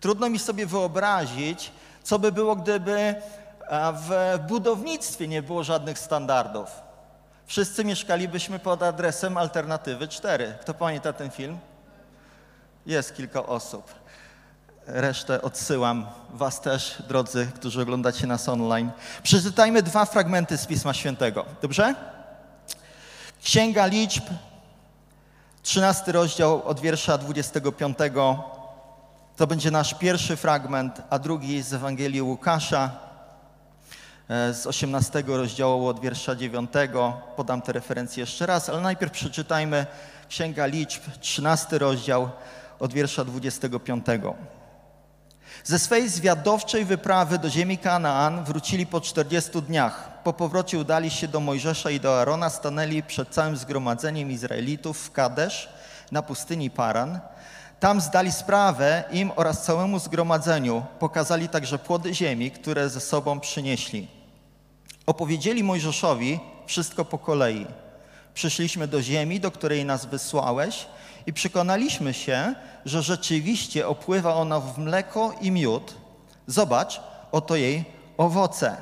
Trudno 0.00 0.30
mi 0.30 0.38
sobie 0.38 0.66
wyobrazić, 0.66 1.72
co 2.02 2.18
by 2.18 2.32
było, 2.32 2.56
gdyby 2.56 3.14
w 3.94 4.38
budownictwie 4.48 5.28
nie 5.28 5.42
było 5.42 5.64
żadnych 5.64 5.98
standardów. 5.98 6.68
Wszyscy 7.46 7.84
mieszkalibyśmy 7.84 8.58
pod 8.58 8.82
adresem 8.82 9.36
Alternatywy 9.36 10.08
4. 10.08 10.54
Kto 10.60 10.74
pamięta 10.74 11.12
ten 11.12 11.30
film? 11.30 11.58
Jest 12.86 13.16
kilka 13.16 13.46
osób. 13.46 13.94
Resztę 14.86 15.42
odsyłam 15.42 16.06
Was 16.34 16.60
też, 16.60 17.02
drodzy, 17.08 17.50
którzy 17.54 17.82
oglądacie 17.82 18.26
nas 18.26 18.48
online. 18.48 18.90
Przeczytajmy 19.22 19.82
dwa 19.82 20.04
fragmenty 20.04 20.58
z 20.58 20.66
Pisma 20.66 20.94
Świętego. 20.94 21.44
Dobrze? 21.62 21.94
Księga 23.42 23.86
Liczb, 23.86 24.24
13 25.62 26.12
rozdział 26.12 26.62
od 26.64 26.80
wiersza 26.80 27.18
25. 27.18 27.98
To 29.36 29.46
będzie 29.46 29.70
nasz 29.70 29.94
pierwszy 29.94 30.36
fragment, 30.36 31.02
a 31.10 31.18
drugi 31.18 31.62
z 31.62 31.74
Ewangelii 31.74 32.22
Łukasza 32.22 33.07
z 34.28 34.66
18 34.66 35.22
rozdziału 35.26 35.86
od 35.86 36.00
wiersza 36.00 36.36
9. 36.36 36.70
Podam 37.36 37.62
te 37.62 37.72
referencje 37.72 38.20
jeszcze 38.20 38.46
raz, 38.46 38.68
ale 38.68 38.80
najpierw 38.80 39.12
przeczytajmy 39.12 39.86
Księga 40.28 40.66
Liczb, 40.66 41.02
13 41.20 41.78
rozdział 41.78 42.30
od 42.78 42.92
wiersza 42.92 43.24
25. 43.24 44.06
Ze 45.64 45.78
swej 45.78 46.08
zwiadowczej 46.08 46.84
wyprawy 46.84 47.38
do 47.38 47.50
ziemi 47.50 47.78
Kanaan 47.78 48.44
wrócili 48.44 48.86
po 48.86 49.00
40 49.00 49.62
dniach. 49.62 50.22
Po 50.22 50.32
powrocie 50.32 50.78
udali 50.78 51.10
się 51.10 51.28
do 51.28 51.40
Mojżesza 51.40 51.90
i 51.90 52.00
do 52.00 52.20
Arona, 52.20 52.50
stanęli 52.50 53.02
przed 53.02 53.28
całym 53.28 53.56
zgromadzeniem 53.56 54.30
Izraelitów 54.30 54.98
w 54.98 55.12
Kadesz 55.12 55.68
na 56.12 56.22
pustyni 56.22 56.70
Paran. 56.70 57.20
Tam 57.80 58.00
zdali 58.00 58.32
sprawę 58.32 59.04
im 59.12 59.32
oraz 59.36 59.64
całemu 59.64 59.98
zgromadzeniu. 59.98 60.84
Pokazali 60.98 61.48
także 61.48 61.78
płody 61.78 62.14
ziemi, 62.14 62.50
które 62.50 62.88
ze 62.88 63.00
sobą 63.00 63.40
przynieśli. 63.40 64.17
Opowiedzieli 65.08 65.64
Mojżeszowi 65.64 66.40
wszystko 66.66 67.04
po 67.04 67.18
kolei. 67.18 67.66
Przyszliśmy 68.34 68.88
do 68.88 69.02
ziemi, 69.02 69.40
do 69.40 69.50
której 69.50 69.84
nas 69.84 70.06
wysłałeś– 70.06 70.86
i 71.28 71.32
przekonaliśmy 71.32 72.14
się, 72.14 72.54
że 72.84 73.02
rzeczywiście 73.02 73.88
opływa 73.88 74.34
ona 74.34 74.60
w 74.60 74.78
mleko 74.78 75.34
i 75.40 75.50
miód. 75.50 75.94
Zobacz, 76.46 77.00
oto 77.32 77.56
jej 77.56 77.84
owoce. 78.16 78.76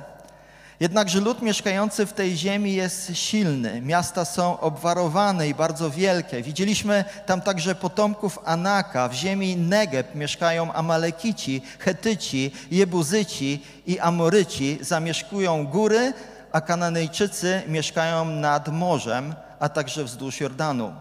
Jednakże 0.80 1.21
lud 1.21 1.42
mieszkający 1.42 2.06
w 2.06 2.12
tej 2.12 2.37
ziemi 2.37 2.75
jest 2.75 3.16
silny. 3.16 3.80
Miasta 3.83 4.25
są 4.25 4.61
obwarowane 4.61 5.49
i 5.49 5.54
bardzo 5.54 5.90
wielkie. 5.90 6.42
Widzieliśmy 6.42 7.04
tam 7.26 7.40
także 7.40 7.75
potomków 7.75 8.38
Anaka. 8.45 9.09
W 9.09 9.12
ziemi 9.12 9.56
Negeb 9.56 10.14
mieszkają 10.14 10.73
Amalekici, 10.73 11.62
Chetyci, 11.78 12.52
Jebuzyci 12.71 13.62
i 13.87 13.99
Amoryci. 13.99 14.78
Zamieszkują 14.80 15.66
góry, 15.66 16.12
a 16.52 16.61
Kananejczycy 16.61 17.62
mieszkają 17.68 18.25
nad 18.25 18.68
morzem, 18.68 19.35
a 19.61 19.68
także 19.68 20.04
wzdłuż 20.04 20.40
Jordanu. 20.40 20.95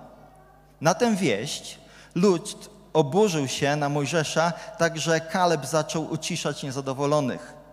Na 0.82 0.94
tę 0.94 1.16
wieść 1.16 1.80
lud 2.16 2.70
oburzył 2.94 3.48
się 3.48 3.76
na 3.76 3.90
Mojżesza, 3.90 4.54
także 4.78 5.20
Kaleb 5.20 5.66
zaczął 5.66 6.12
uciszać 6.12 6.64
niezadowolonych. 6.64 7.65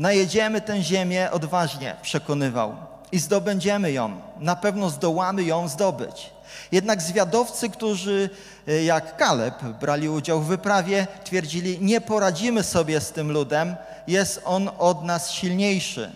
Najedziemy 0.00 0.60
tę 0.60 0.82
ziemię 0.82 1.30
odważnie, 1.30 1.96
przekonywał, 2.02 2.76
i 3.12 3.18
zdobędziemy 3.18 3.92
ją. 3.92 4.20
Na 4.38 4.56
pewno 4.56 4.90
zdołamy 4.90 5.42
ją 5.42 5.68
zdobyć. 5.68 6.30
Jednak 6.72 7.02
zwiadowcy, 7.02 7.70
którzy 7.70 8.30
e, 8.68 8.84
jak 8.84 9.16
Kaleb 9.16 9.62
brali 9.80 10.08
udział 10.08 10.40
w 10.40 10.46
wyprawie, 10.46 11.06
twierdzili: 11.24 11.78
Nie 11.80 12.00
poradzimy 12.00 12.62
sobie 12.62 13.00
z 13.00 13.12
tym 13.12 13.32
ludem, 13.32 13.76
jest 14.06 14.40
on 14.44 14.70
od 14.78 15.04
nas 15.04 15.30
silniejszy. 15.30 16.10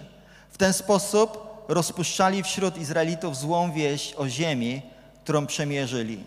W 0.50 0.58
ten 0.58 0.72
sposób 0.72 1.64
rozpuszczali 1.68 2.42
wśród 2.42 2.78
Izraelitów 2.78 3.36
złą 3.36 3.72
wieść 3.72 4.14
o 4.14 4.28
ziemi, 4.28 4.82
którą 5.24 5.46
przemierzyli. 5.46 6.24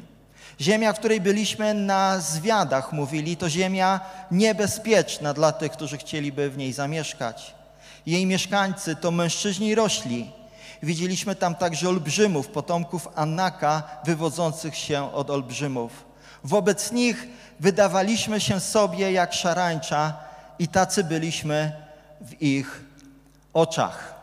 Ziemia, 0.62 0.94
w 0.94 1.00
której 1.00 1.22
byliśmy 1.22 1.74
na 1.74 2.20
zwiadach, 2.20 2.94
mówili, 2.94 3.38
to 3.38 3.50
ziemia 3.50 4.00
niebezpieczna 4.32 5.34
dla 5.34 5.52
tych, 5.52 5.72
którzy 5.72 5.98
chcieliby 5.98 6.50
w 6.50 6.58
niej 6.58 6.74
zamieszkać. 6.74 7.56
Jej 8.06 8.26
mieszkańcy 8.26 8.96
to 8.96 9.12
mężczyźni 9.12 9.76
rośli. 9.76 10.32
Widzieliśmy 10.84 11.36
tam 11.36 11.56
także 11.56 11.90
olbrzymów, 11.90 12.48
potomków 12.48 13.08
Anaka, 13.16 13.84
wywodzących 14.06 14.76
się 14.76 15.14
od 15.14 15.30
olbrzymów. 15.30 16.06
Wobec 16.44 16.92
nich 16.92 17.28
wydawaliśmy 17.60 18.42
się 18.42 18.60
sobie 18.60 19.12
jak 19.12 19.34
szarańcza 19.34 20.14
i 20.60 20.68
tacy 20.68 21.04
byliśmy 21.04 21.72
w 22.22 22.42
ich 22.42 22.82
oczach. 23.54 24.14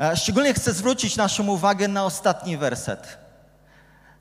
E, 0.00 0.16
szczególnie 0.16 0.54
chcę 0.54 0.72
zwrócić 0.72 1.16
naszą 1.16 1.48
uwagę 1.48 1.88
na 1.88 2.04
ostatni 2.04 2.56
werset. 2.56 3.18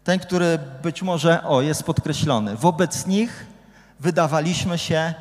Ten, 0.04 0.20
który 0.20 0.60
być 0.84 1.02
może, 1.02 1.44
o, 1.44 1.62
jest 1.62 1.84
podkreślony. 1.84 2.56
Wobec 2.56 3.08
nich 3.08 3.46
wydawaliśmy 4.00 4.78
się 4.78 5.14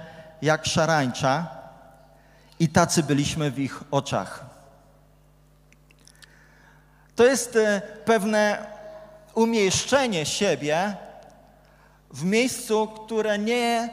jak 0.42 0.66
szarańcza 0.66 1.46
i 2.58 2.68
tacy 2.68 3.02
byliśmy 3.02 3.50
w 3.50 3.58
ich 3.58 3.80
oczach. 3.90 4.46
To 7.16 7.24
jest 7.24 7.56
e, 7.56 7.82
pewne 8.04 8.66
umieszczenie 9.34 10.26
siebie 10.26 10.96
w 12.10 12.24
miejscu, 12.24 12.86
które 12.86 13.38
nie, 13.38 13.88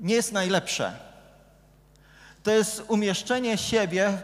nie 0.00 0.14
jest 0.14 0.32
najlepsze. 0.32 0.92
To 2.42 2.50
jest 2.50 2.82
umieszczenie 2.88 3.58
siebie 3.58 4.18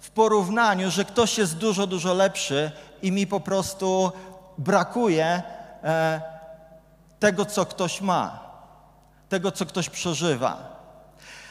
w 0.00 0.10
porównaniu, 0.10 0.90
że 0.90 1.04
ktoś 1.04 1.38
jest 1.38 1.56
dużo, 1.56 1.86
dużo 1.86 2.14
lepszy 2.14 2.70
i 3.02 3.12
mi 3.12 3.26
po 3.26 3.40
prostu 3.40 4.12
brakuje 4.58 5.42
e, 5.84 6.20
tego, 7.18 7.44
co 7.44 7.66
ktoś 7.66 8.00
ma, 8.00 8.50
tego, 9.28 9.52
co 9.52 9.66
ktoś 9.66 9.90
przeżywa. 9.90 10.76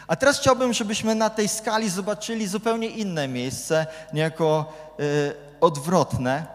A 0.08 0.16
teraz 0.16 0.40
chciałbym, 0.40 0.74
żebyśmy 0.74 1.16
na 1.16 1.30
tej 1.30 1.48
skali 1.48 1.90
zobaczyli 1.90 2.48
zupełnie 2.48 2.88
inne 2.88 3.28
miejsce, 3.28 3.88
niejako 4.14 4.74
e, 5.00 5.04
odwrotne. 5.62 6.46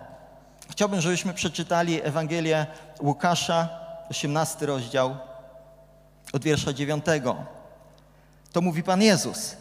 Chciałbym, 0.71 1.01
żebyśmy 1.01 1.35
przeczytali 1.35 2.03
Ewangelię 2.03 2.67
Łukasza, 3.01 3.69
18 4.11 4.67
rozdział, 4.67 5.17
od 6.33 6.45
wiersza 6.45 6.73
9. 6.73 7.05
To 8.53 8.61
mówi 8.61 8.83
Pan 8.83 9.03
Jezus. 9.03 9.57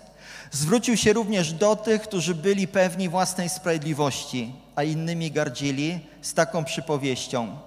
Zwrócił 0.51 0.97
się 0.97 1.13
również 1.13 1.53
do 1.53 1.75
tych, 1.75 2.01
którzy 2.01 2.35
byli 2.35 2.67
pewni 2.67 3.09
własnej 3.09 3.49
sprawiedliwości, 3.49 4.55
a 4.79 4.83
innymi 4.83 5.31
gardzili, 5.31 5.99
z 6.21 6.33
taką 6.33 6.63
przypowieścią. 6.63 7.57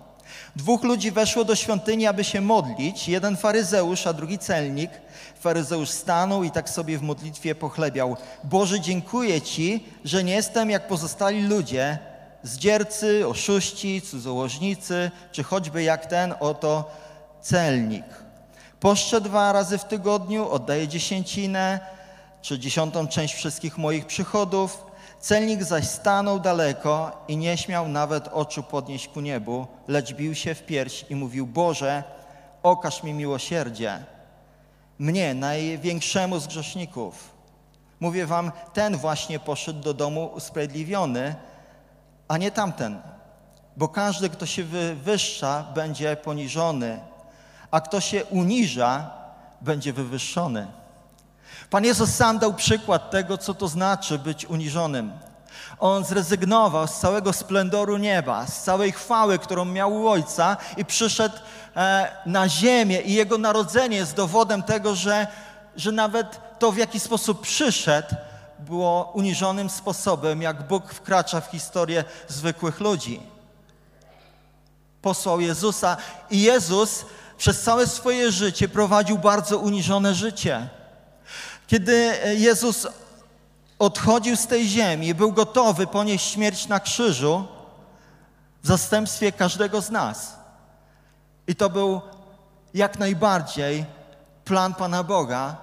Dwóch 0.56 0.82
ludzi 0.82 1.10
weszło 1.10 1.44
do 1.44 1.54
świątyni, 1.54 2.06
aby 2.06 2.24
się 2.24 2.40
modlić, 2.40 3.08
jeden 3.08 3.36
faryzeusz, 3.36 4.06
a 4.06 4.12
drugi 4.12 4.38
celnik. 4.38 4.90
Faryzeusz 5.40 5.88
stanął 5.90 6.44
i 6.44 6.50
tak 6.50 6.70
sobie 6.70 6.98
w 6.98 7.02
modlitwie 7.02 7.54
pochlebiał. 7.54 8.16
Boże, 8.44 8.80
dziękuję 8.80 9.40
Ci, 9.40 9.84
że 10.04 10.24
nie 10.24 10.32
jestem 10.32 10.70
jak 10.70 10.88
pozostali 10.88 11.42
ludzie, 11.42 11.98
zdziercy, 12.42 13.28
oszuści, 13.28 14.02
cudzołożnicy, 14.02 15.10
czy 15.32 15.42
choćby 15.42 15.82
jak 15.82 16.06
ten 16.06 16.34
oto 16.40 16.90
celnik. 17.40 18.04
Poszczę 18.80 19.20
dwa 19.20 19.52
razy 19.52 19.78
w 19.78 19.84
tygodniu, 19.84 20.50
oddaję 20.50 20.88
dziesięcinę, 20.88 21.80
czy 22.42 22.58
dziesiątą 22.58 23.08
część 23.08 23.34
wszystkich 23.34 23.78
moich 23.78 24.06
przychodów. 24.06 24.91
Celnik 25.22 25.64
zaś 25.64 25.88
stanął 25.88 26.40
daleko 26.40 27.24
i 27.28 27.36
nie 27.36 27.56
śmiał 27.56 27.88
nawet 27.88 28.28
oczu 28.28 28.62
podnieść 28.62 29.08
ku 29.08 29.20
niebu, 29.20 29.66
lecz 29.88 30.12
bił 30.12 30.34
się 30.34 30.54
w 30.54 30.62
pierś 30.62 31.04
i 31.10 31.16
mówił: 31.16 31.46
Boże, 31.46 32.02
okaż 32.62 33.02
mi 33.02 33.14
miłosierdzie, 33.14 34.04
mnie, 34.98 35.34
największemu 35.34 36.38
z 36.38 36.46
grzeszników. 36.46 37.30
Mówię 38.00 38.26
wam, 38.26 38.52
ten 38.72 38.96
właśnie 38.96 39.38
poszedł 39.38 39.80
do 39.80 39.94
domu 39.94 40.30
usprawiedliwiony, 40.34 41.34
a 42.28 42.38
nie 42.38 42.50
tamten. 42.50 43.02
Bo 43.76 43.88
każdy, 43.88 44.30
kto 44.30 44.46
się 44.46 44.64
wywyższa, 44.64 45.64
będzie 45.74 46.16
poniżony, 46.16 47.00
a 47.70 47.80
kto 47.80 48.00
się 48.00 48.24
uniża, 48.24 49.10
będzie 49.60 49.92
wywyższony. 49.92 50.81
Pan 51.70 51.84
Jezus 51.84 52.14
sam 52.14 52.38
dał 52.38 52.54
przykład 52.54 53.10
tego, 53.10 53.38
co 53.38 53.54
to 53.54 53.68
znaczy 53.68 54.18
być 54.18 54.46
uniżonym. 54.46 55.12
On 55.78 56.04
zrezygnował 56.04 56.86
z 56.86 56.98
całego 56.98 57.32
splendoru 57.32 57.96
nieba, 57.96 58.46
z 58.46 58.62
całej 58.62 58.92
chwały, 58.92 59.38
którą 59.38 59.64
miał 59.64 59.94
u 59.94 60.08
Ojca 60.08 60.56
i 60.76 60.84
przyszedł 60.84 61.36
e, 61.76 62.16
na 62.26 62.48
ziemię 62.48 63.00
i 63.00 63.12
Jego 63.12 63.38
narodzenie 63.38 63.96
jest 63.96 64.14
dowodem 64.14 64.62
tego, 64.62 64.94
że, 64.94 65.26
że 65.76 65.92
nawet 65.92 66.40
to, 66.58 66.72
w 66.72 66.76
jaki 66.76 67.00
sposób 67.00 67.40
przyszedł, 67.40 68.14
było 68.58 69.12
uniżonym 69.14 69.70
sposobem, 69.70 70.42
jak 70.42 70.68
Bóg 70.68 70.92
wkracza 70.92 71.40
w 71.40 71.50
historię 71.50 72.04
zwykłych 72.28 72.80
ludzi. 72.80 73.20
Posłał 75.02 75.40
Jezusa 75.40 75.96
i 76.30 76.42
Jezus 76.42 77.04
przez 77.38 77.62
całe 77.62 77.86
swoje 77.86 78.32
życie 78.32 78.68
prowadził 78.68 79.18
bardzo 79.18 79.58
uniżone 79.58 80.14
życie. 80.14 80.68
Kiedy 81.66 82.18
Jezus 82.36 82.86
odchodził 83.78 84.36
z 84.36 84.46
tej 84.46 84.68
ziemi, 84.68 85.14
był 85.14 85.32
gotowy 85.32 85.86
ponieść 85.86 86.30
śmierć 86.30 86.68
na 86.68 86.80
krzyżu 86.80 87.46
w 88.62 88.66
zastępstwie 88.66 89.32
każdego 89.32 89.80
z 89.80 89.90
nas. 89.90 90.36
I 91.46 91.54
to 91.54 91.70
był 91.70 92.00
jak 92.74 92.98
najbardziej 92.98 93.84
plan 94.44 94.74
Pana 94.74 95.02
Boga, 95.02 95.56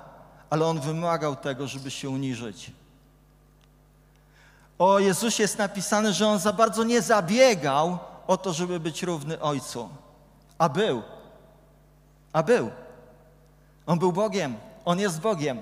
ale 0.49 0.65
on 0.65 0.79
wymagał 0.79 1.35
tego, 1.35 1.67
żeby 1.67 1.91
się 1.91 2.09
uniżyć. 2.09 2.71
O 4.79 4.99
Jezusie 4.99 5.43
jest 5.43 5.57
napisane, 5.57 6.13
że 6.13 6.27
on 6.27 6.39
za 6.39 6.53
bardzo 6.53 6.83
nie 6.83 7.01
zabiegał 7.01 7.97
o 8.27 8.37
to, 8.37 8.53
żeby 8.53 8.79
być 8.79 9.03
równy 9.03 9.39
Ojcu. 9.39 9.89
A 10.57 10.69
był. 10.69 11.03
A 12.33 12.43
był. 12.43 12.71
On 13.85 13.99
był 13.99 14.11
Bogiem. 14.11 14.55
On 14.85 14.99
jest 14.99 15.19
Bogiem. 15.19 15.61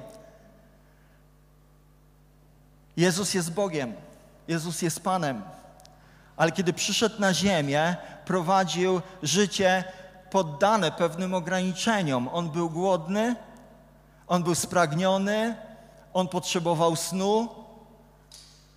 Jezus 2.98 3.34
jest 3.34 3.54
Bogiem. 3.54 3.94
Jezus 4.48 4.82
jest 4.82 5.04
Panem. 5.04 5.42
Ale 6.38 6.52
kiedy 6.52 6.74
przyszedł 6.74 7.22
na 7.22 7.34
ziemię, 7.34 7.96
prowadził 8.26 9.02
życie 9.24 9.84
poddane 10.30 10.92
pewnym 10.92 11.34
ograniczeniom. 11.34 12.30
On 12.34 12.50
był 12.50 12.70
głodny, 12.70 13.36
on 14.28 14.44
był 14.44 14.56
spragniony, 14.56 15.56
on 16.14 16.28
potrzebował 16.28 16.96
snu, 16.96 17.50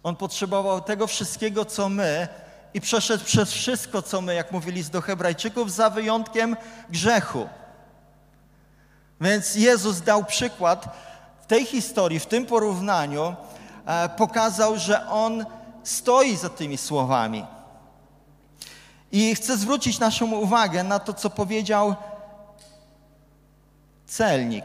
on 0.03 0.17
potrzebował 0.17 0.81
tego 0.81 1.07
wszystkiego, 1.07 1.65
co 1.65 1.89
my, 1.89 2.29
i 2.75 2.81
przeszedł 2.81 3.25
przez 3.25 3.53
wszystko, 3.53 4.03
co 4.03 4.21
my, 4.21 4.35
jak 4.35 4.53
mówili 4.53 4.85
do 4.85 5.01
Hebrajczyków, 5.01 5.73
za 5.73 5.91
wyjątkiem 5.91 6.57
grzechu. 6.91 7.49
Więc 9.21 9.55
Jezus 9.55 10.01
dał 10.01 10.25
przykład 10.25 10.97
w 11.43 11.47
tej 11.47 11.67
historii, 11.67 12.21
w 12.21 12.27
tym 12.27 12.47
porównaniu, 12.47 13.37
pokazał, 14.17 14.79
że 14.79 15.09
On 15.09 15.45
stoi 15.85 16.37
za 16.37 16.49
tymi 16.49 16.77
słowami. 16.77 17.47
I 19.13 19.35
chcę 19.35 19.57
zwrócić 19.57 19.99
naszą 19.99 20.33
uwagę 20.33 20.83
na 20.85 20.99
to, 20.99 21.13
co 21.15 21.31
powiedział 21.31 21.95
celnik. 24.07 24.65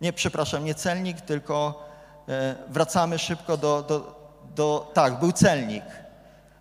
Nie, 0.00 0.12
przepraszam, 0.12 0.64
nie 0.64 0.74
celnik, 0.74 1.20
tylko 1.20 1.86
e, 2.28 2.54
wracamy 2.68 3.18
szybko 3.18 3.56
do, 3.56 3.82
do, 3.82 4.20
do. 4.54 4.90
Tak, 4.94 5.18
był 5.18 5.32
celnik. 5.32 5.84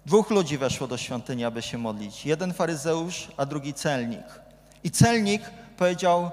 Dwóch 0.05 0.29
ludzi 0.29 0.57
weszło 0.57 0.87
do 0.87 0.97
świątyni, 0.97 1.45
aby 1.45 1.61
się 1.61 1.77
modlić. 1.77 2.25
Jeden 2.25 2.53
faryzeusz, 2.53 3.27
a 3.37 3.45
drugi 3.45 3.73
celnik. 3.73 4.25
I 4.83 4.91
celnik 4.91 5.41
powiedział: 5.77 6.31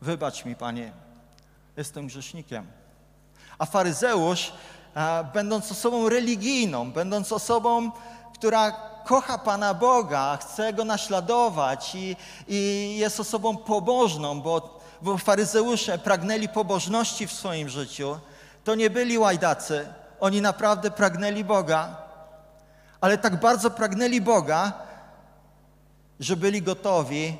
Wybacz 0.00 0.44
mi, 0.44 0.56
panie, 0.56 0.92
jestem 1.76 2.06
grzesznikiem. 2.06 2.79
A 3.60 3.66
faryzeusz, 3.66 4.52
e, 4.96 5.24
będąc 5.34 5.72
osobą 5.72 6.08
religijną, 6.08 6.92
będąc 6.92 7.32
osobą, 7.32 7.90
która 8.34 8.72
kocha 9.04 9.38
Pana 9.38 9.74
Boga, 9.74 10.38
chce 10.40 10.72
Go 10.72 10.84
naśladować 10.84 11.94
i, 11.94 12.16
i 12.48 12.96
jest 12.98 13.20
osobą 13.20 13.56
pobożną, 13.56 14.40
bo, 14.40 14.80
bo 15.02 15.18
faryzeusze 15.18 15.98
pragnęli 15.98 16.48
pobożności 16.48 17.26
w 17.26 17.32
swoim 17.32 17.68
życiu, 17.68 18.18
to 18.64 18.74
nie 18.74 18.90
byli 18.90 19.18
łajdacy, 19.18 19.86
oni 20.20 20.40
naprawdę 20.40 20.90
pragnęli 20.90 21.44
Boga, 21.44 21.96
ale 23.00 23.18
tak 23.18 23.40
bardzo 23.40 23.70
pragnęli 23.70 24.20
Boga, 24.20 24.72
że 26.20 26.36
byli 26.36 26.62
gotowi 26.62 27.36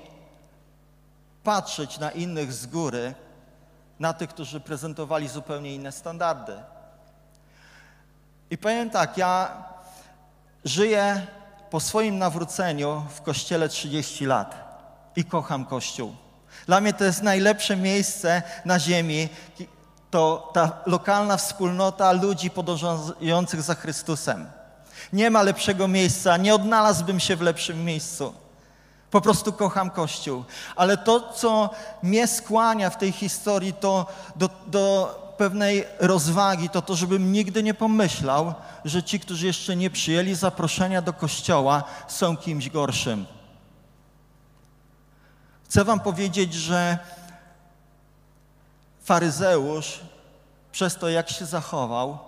patrzeć 1.44 1.99
na 1.99 2.11
innych 2.11 2.53
z 2.53 2.66
góry, 2.66 3.14
na 4.01 4.13
tych, 4.13 4.31
którzy 4.31 4.61
prezentowali 4.61 5.29
zupełnie 5.29 5.75
inne 5.75 5.93
standardy. 5.93 6.53
I 8.51 8.59
powiem 8.59 8.91
tak, 8.91 9.19
ja 9.19 9.65
żyję 10.65 11.27
po 11.71 11.81
swoim 11.81 12.19
nawróceniu 12.19 13.03
w 13.15 13.23
kościele 13.23 13.69
30 13.69 14.27
lat 14.27 14.55
i 15.17 15.25
kocham 15.25 15.65
Kościół. 15.65 16.17
Dla 16.67 16.81
mnie 16.81 16.93
to 16.93 17.05
jest 17.05 17.23
najlepsze 17.23 17.77
miejsce 17.77 18.43
na 18.65 18.79
ziemi, 18.79 19.29
to 20.11 20.51
ta 20.55 20.83
lokalna 20.87 21.37
wspólnota 21.37 22.13
ludzi 22.13 22.51
podążających 22.51 23.63
za 23.63 23.75
Chrystusem. 23.75 24.51
Nie 25.13 25.31
ma 25.31 25.43
lepszego 25.43 25.89
miejsca, 25.89 26.37
nie 26.37 26.55
odnalazłbym 26.55 27.21
się 27.21 27.37
w 27.37 27.41
lepszym 27.41 27.85
miejscu. 27.85 28.35
Po 29.11 29.20
prostu 29.20 29.53
kocham 29.53 29.90
Kościół. 29.90 30.44
Ale 30.77 30.96
to, 30.96 31.33
co 31.33 31.70
mnie 32.03 32.27
skłania 32.27 32.90
w 32.90 32.99
tej 32.99 33.12
historii, 33.12 33.73
to 33.73 34.07
do, 34.37 34.51
do 34.66 35.14
pewnej 35.37 35.85
rozwagi, 35.99 36.68
to 36.68 36.83
to, 36.83 36.96
żebym 36.96 37.33
nigdy 37.33 37.62
nie 37.62 37.75
pomyślał, 37.75 38.55
że 38.85 39.03
ci, 39.03 39.20
którzy 39.20 39.46
jeszcze 39.46 39.77
nie 39.77 39.90
przyjęli 39.90 40.35
zaproszenia 40.35 41.03
do 41.03 41.12
Kościoła, 41.12 41.85
są 42.09 42.37
kimś 42.37 42.70
gorszym. 42.70 43.27
Chcę 45.64 45.85
Wam 45.85 46.01
powiedzieć, 46.01 46.55
że 46.55 46.99
faryzeusz 49.03 50.01
przez 50.73 50.96
to, 50.96 51.09
jak 51.09 51.31
się 51.31 51.46
zachował, 51.46 52.18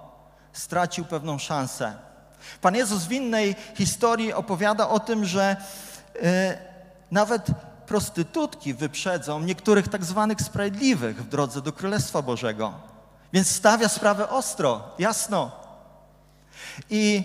stracił 0.53 1.05
pewną 1.05 1.38
szansę. 1.38 1.95
Pan 2.61 2.75
Jezus 2.75 3.05
w 3.05 3.12
innej 3.12 3.57
historii 3.75 4.33
opowiada 4.33 4.88
o 4.88 5.01
tym, 5.01 5.25
że 5.25 5.57
yy, 6.14 6.23
nawet 7.12 7.46
prostytutki 7.87 8.75
wyprzedzą 8.75 9.40
niektórych 9.40 9.88
tak 9.88 10.05
zwanych 10.05 10.40
sprawiedliwych 10.40 11.22
w 11.22 11.29
drodze 11.29 11.62
do 11.62 11.72
Królestwa 11.72 12.22
Bożego. 12.22 12.72
Więc 13.33 13.51
stawia 13.51 13.88
sprawę 13.88 14.29
ostro, 14.29 14.81
jasno. 14.98 15.51
I 16.90 17.22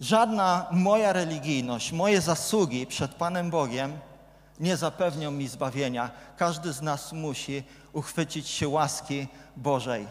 żadna 0.00 0.66
moja 0.70 1.12
religijność, 1.12 1.92
moje 1.92 2.20
zasługi 2.20 2.86
przed 2.86 3.14
Panem 3.14 3.50
Bogiem 3.50 3.98
nie 4.60 4.76
zapewnią 4.76 5.30
mi 5.30 5.48
zbawienia. 5.48 6.10
Każdy 6.36 6.72
z 6.72 6.82
nas 6.82 7.12
musi 7.12 7.64
uchwycić 7.92 8.48
się 8.48 8.68
łaski 8.68 9.28
Bożej 9.56 10.06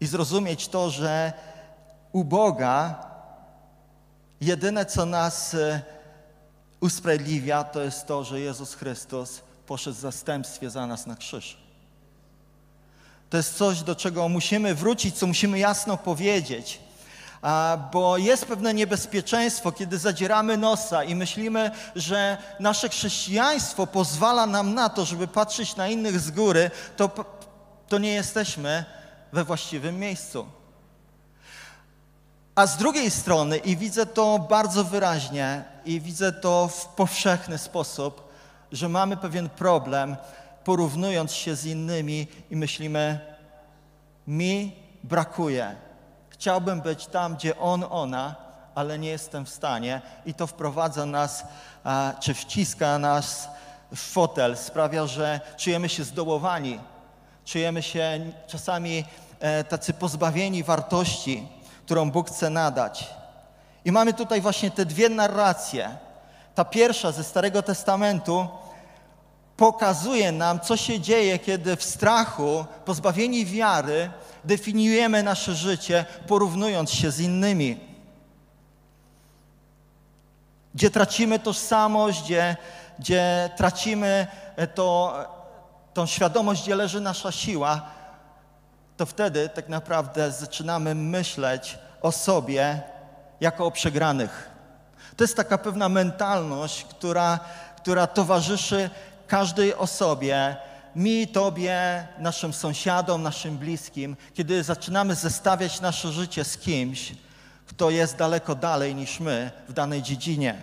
i 0.00 0.06
zrozumieć 0.06 0.68
to, 0.68 0.90
że 0.90 1.32
u 2.12 2.24
Boga 2.24 2.94
jedyne, 4.40 4.86
co 4.86 5.06
nas 5.06 5.54
e, 5.54 5.95
usprawiedliwia, 6.80 7.64
to 7.64 7.82
jest 7.82 8.06
to, 8.06 8.24
że 8.24 8.40
Jezus 8.40 8.74
Chrystus 8.74 9.40
poszedł 9.66 9.96
w 9.96 10.00
zastępstwie 10.00 10.70
za 10.70 10.86
nas 10.86 11.06
na 11.06 11.16
krzyż. 11.16 11.56
To 13.30 13.36
jest 13.36 13.54
coś, 13.54 13.82
do 13.82 13.96
czego 13.96 14.28
musimy 14.28 14.74
wrócić, 14.74 15.18
co 15.18 15.26
musimy 15.26 15.58
jasno 15.58 15.96
powiedzieć. 15.96 16.80
Bo 17.92 18.16
jest 18.16 18.44
pewne 18.44 18.74
niebezpieczeństwo, 18.74 19.72
kiedy 19.72 19.98
zadzieramy 19.98 20.56
nosa 20.56 21.04
i 21.04 21.14
myślimy, 21.14 21.70
że 21.96 22.38
nasze 22.60 22.88
chrześcijaństwo 22.88 23.86
pozwala 23.86 24.46
nam 24.46 24.74
na 24.74 24.88
to, 24.88 25.04
żeby 25.04 25.28
patrzeć 25.28 25.76
na 25.76 25.88
innych 25.88 26.20
z 26.20 26.30
góry, 26.30 26.70
to, 26.96 27.10
to 27.88 27.98
nie 27.98 28.14
jesteśmy 28.14 28.84
we 29.32 29.44
właściwym 29.44 29.98
miejscu. 29.98 30.46
A 32.56 32.66
z 32.66 32.76
drugiej 32.76 33.10
strony, 33.10 33.56
i 33.56 33.76
widzę 33.76 34.06
to 34.06 34.38
bardzo 34.38 34.84
wyraźnie, 34.84 35.64
i 35.84 36.00
widzę 36.00 36.32
to 36.32 36.68
w 36.68 36.86
powszechny 36.86 37.58
sposób, 37.58 38.32
że 38.72 38.88
mamy 38.88 39.16
pewien 39.16 39.48
problem, 39.48 40.16
porównując 40.64 41.32
się 41.32 41.56
z 41.56 41.64
innymi 41.64 42.26
i 42.50 42.56
myślimy, 42.56 43.20
mi 44.26 44.76
brakuje. 45.04 45.76
Chciałbym 46.30 46.80
być 46.80 47.06
tam, 47.06 47.36
gdzie 47.36 47.58
on, 47.58 47.84
ona, 47.90 48.34
ale 48.74 48.98
nie 48.98 49.08
jestem 49.08 49.46
w 49.46 49.50
stanie. 49.50 50.02
I 50.26 50.34
to 50.34 50.46
wprowadza 50.46 51.06
nas, 51.06 51.44
czy 52.20 52.34
wciska 52.34 52.98
nas 52.98 53.48
w 53.94 54.00
fotel, 54.00 54.56
sprawia, 54.56 55.06
że 55.06 55.40
czujemy 55.56 55.88
się 55.88 56.04
zdołowani, 56.04 56.80
czujemy 57.44 57.82
się 57.82 58.32
czasami 58.46 59.04
e, 59.40 59.64
tacy 59.64 59.92
pozbawieni 59.92 60.62
wartości 60.62 61.55
którą 61.86 62.10
Bóg 62.10 62.28
chce 62.28 62.50
nadać. 62.50 63.10
I 63.84 63.92
mamy 63.92 64.14
tutaj 64.14 64.40
właśnie 64.40 64.70
te 64.70 64.86
dwie 64.86 65.08
narracje. 65.08 65.96
Ta 66.54 66.64
pierwsza 66.64 67.12
ze 67.12 67.24
Starego 67.24 67.62
Testamentu 67.62 68.48
pokazuje 69.56 70.32
nam, 70.32 70.60
co 70.60 70.76
się 70.76 71.00
dzieje, 71.00 71.38
kiedy 71.38 71.76
w 71.76 71.84
strachu, 71.84 72.64
pozbawieni 72.84 73.46
wiary, 73.46 74.10
definiujemy 74.44 75.22
nasze 75.22 75.54
życie, 75.54 76.04
porównując 76.26 76.90
się 76.90 77.10
z 77.10 77.20
innymi. 77.20 77.80
Gdzie 80.74 80.90
tracimy 80.90 81.38
tożsamość, 81.38 82.22
gdzie, 82.22 82.56
gdzie 82.98 83.50
tracimy 83.56 84.26
to, 84.74 85.14
tą 85.94 86.06
świadomość, 86.06 86.62
gdzie 86.62 86.74
leży 86.74 87.00
nasza 87.00 87.32
siła, 87.32 87.95
to 88.96 89.06
wtedy 89.06 89.48
tak 89.48 89.68
naprawdę 89.68 90.32
zaczynamy 90.32 90.94
myśleć 90.94 91.78
o 92.02 92.12
sobie 92.12 92.82
jako 93.40 93.66
o 93.66 93.70
przegranych. 93.70 94.50
To 95.16 95.24
jest 95.24 95.36
taka 95.36 95.58
pewna 95.58 95.88
mentalność, 95.88 96.84
która, 96.84 97.38
która 97.76 98.06
towarzyszy 98.06 98.90
każdej 99.26 99.74
osobie, 99.74 100.56
mi, 100.96 101.28
Tobie, 101.28 102.06
naszym 102.18 102.52
sąsiadom, 102.52 103.22
naszym 103.22 103.58
bliskim, 103.58 104.16
kiedy 104.34 104.62
zaczynamy 104.62 105.14
zestawiać 105.14 105.80
nasze 105.80 106.12
życie 106.12 106.44
z 106.44 106.58
kimś, 106.58 107.12
kto 107.66 107.90
jest 107.90 108.16
daleko 108.16 108.54
dalej 108.54 108.94
niż 108.94 109.20
my 109.20 109.50
w 109.68 109.72
danej 109.72 110.02
dziedzinie. 110.02 110.54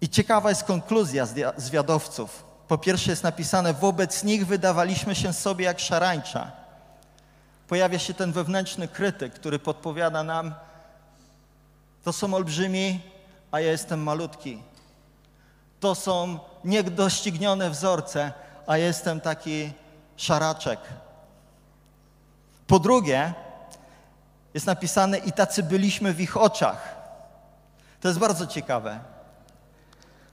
I 0.00 0.08
ciekawa 0.08 0.48
jest 0.48 0.64
konkluzja 0.64 1.26
zwiadowców. 1.56 2.47
Po 2.68 2.78
pierwsze 2.78 3.10
jest 3.10 3.22
napisane, 3.22 3.74
wobec 3.74 4.24
nich 4.24 4.46
wydawaliśmy 4.46 5.14
się 5.14 5.32
sobie 5.32 5.64
jak 5.64 5.80
szarańcza. 5.80 6.52
Pojawia 7.68 7.98
się 7.98 8.14
ten 8.14 8.32
wewnętrzny 8.32 8.88
krytyk, 8.88 9.34
który 9.34 9.58
podpowiada 9.58 10.22
nam, 10.22 10.54
to 12.04 12.12
są 12.12 12.34
olbrzymi, 12.34 13.00
a 13.50 13.60
ja 13.60 13.70
jestem 13.70 14.02
malutki. 14.02 14.62
To 15.80 15.94
są 15.94 16.38
niedoścignione 16.64 17.70
wzorce, 17.70 18.32
a 18.66 18.76
jestem 18.76 19.20
taki 19.20 19.72
szaraczek. 20.16 20.80
Po 22.66 22.78
drugie, 22.78 23.34
jest 24.54 24.66
napisane 24.66 25.18
i 25.18 25.32
tacy 25.32 25.62
byliśmy 25.62 26.14
w 26.14 26.20
ich 26.20 26.36
oczach. 26.36 26.96
To 28.00 28.08
jest 28.08 28.20
bardzo 28.20 28.46
ciekawe. 28.46 29.00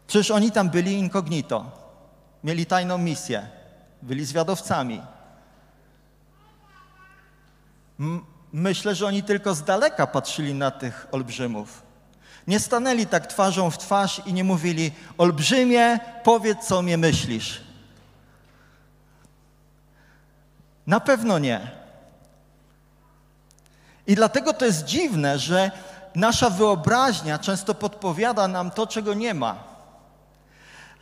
Przecież 0.08 0.32
oni 0.32 0.52
tam 0.52 0.70
byli 0.70 0.94
incognito. 0.94 1.85
Mieli 2.46 2.66
tajną 2.66 2.98
misję. 2.98 3.48
Byli 4.02 4.26
zwiadowcami. 4.26 5.02
Myślę, 8.54 8.96
że 8.96 9.08
oni 9.08 9.24
tylko 9.24 9.56
z 9.56 9.64
daleka 9.64 10.08
patrzyli 10.08 10.54
na 10.54 10.72
tych 10.72 11.08
olbrzymów. 11.12 11.84
Nie 12.48 12.60
stanęli 12.60 13.06
tak 13.06 13.28
twarzą 13.28 13.72
w 13.72 13.78
twarz 13.78 14.22
i 14.26 14.34
nie 14.34 14.44
mówili: 14.44 14.92
Olbrzymie, 15.18 16.00
powiedz, 16.24 16.68
co 16.68 16.82
mnie 16.82 16.98
myślisz. 16.98 17.62
Na 20.88 21.00
pewno 21.00 21.40
nie. 21.40 21.72
I 24.08 24.16
dlatego 24.16 24.54
to 24.54 24.66
jest 24.66 24.86
dziwne, 24.86 25.40
że 25.40 25.72
nasza 26.16 26.50
wyobraźnia 26.50 27.40
często 27.40 27.76
podpowiada 27.76 28.48
nam 28.48 28.72
to, 28.72 28.88
czego 28.88 29.14
nie 29.14 29.34
ma. 29.34 29.75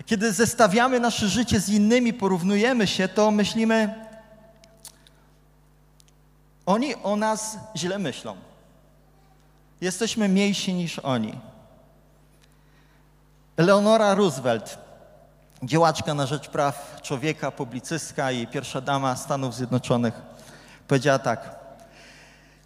Kiedy 0.06 0.34
zestawiamy 0.34 0.99
nasze 0.99 1.29
życie 1.29 1.60
z 1.60 1.69
innymi, 1.69 2.13
porównujemy 2.13 2.88
się, 2.88 3.08
to 3.08 3.32
myślimy, 3.32 3.95
oni 6.65 6.95
o 6.95 7.15
nas 7.15 7.58
źle 7.75 7.99
myślą. 7.99 8.36
Jesteśmy 9.82 10.29
mniejsi 10.29 10.73
niż 10.73 10.99
oni. 10.99 11.39
Eleonora 13.58 14.15
Roosevelt, 14.15 14.77
działaczka 15.63 16.13
na 16.13 16.25
rzecz 16.25 16.47
praw 16.47 16.99
człowieka, 17.01 17.51
publicystka 17.51 18.32
i 18.32 18.47
pierwsza 18.47 18.82
dama 18.82 19.15
Stanów 19.15 19.56
Zjednoczonych, 19.56 20.13
powiedziała 20.88 21.19
tak. 21.19 21.56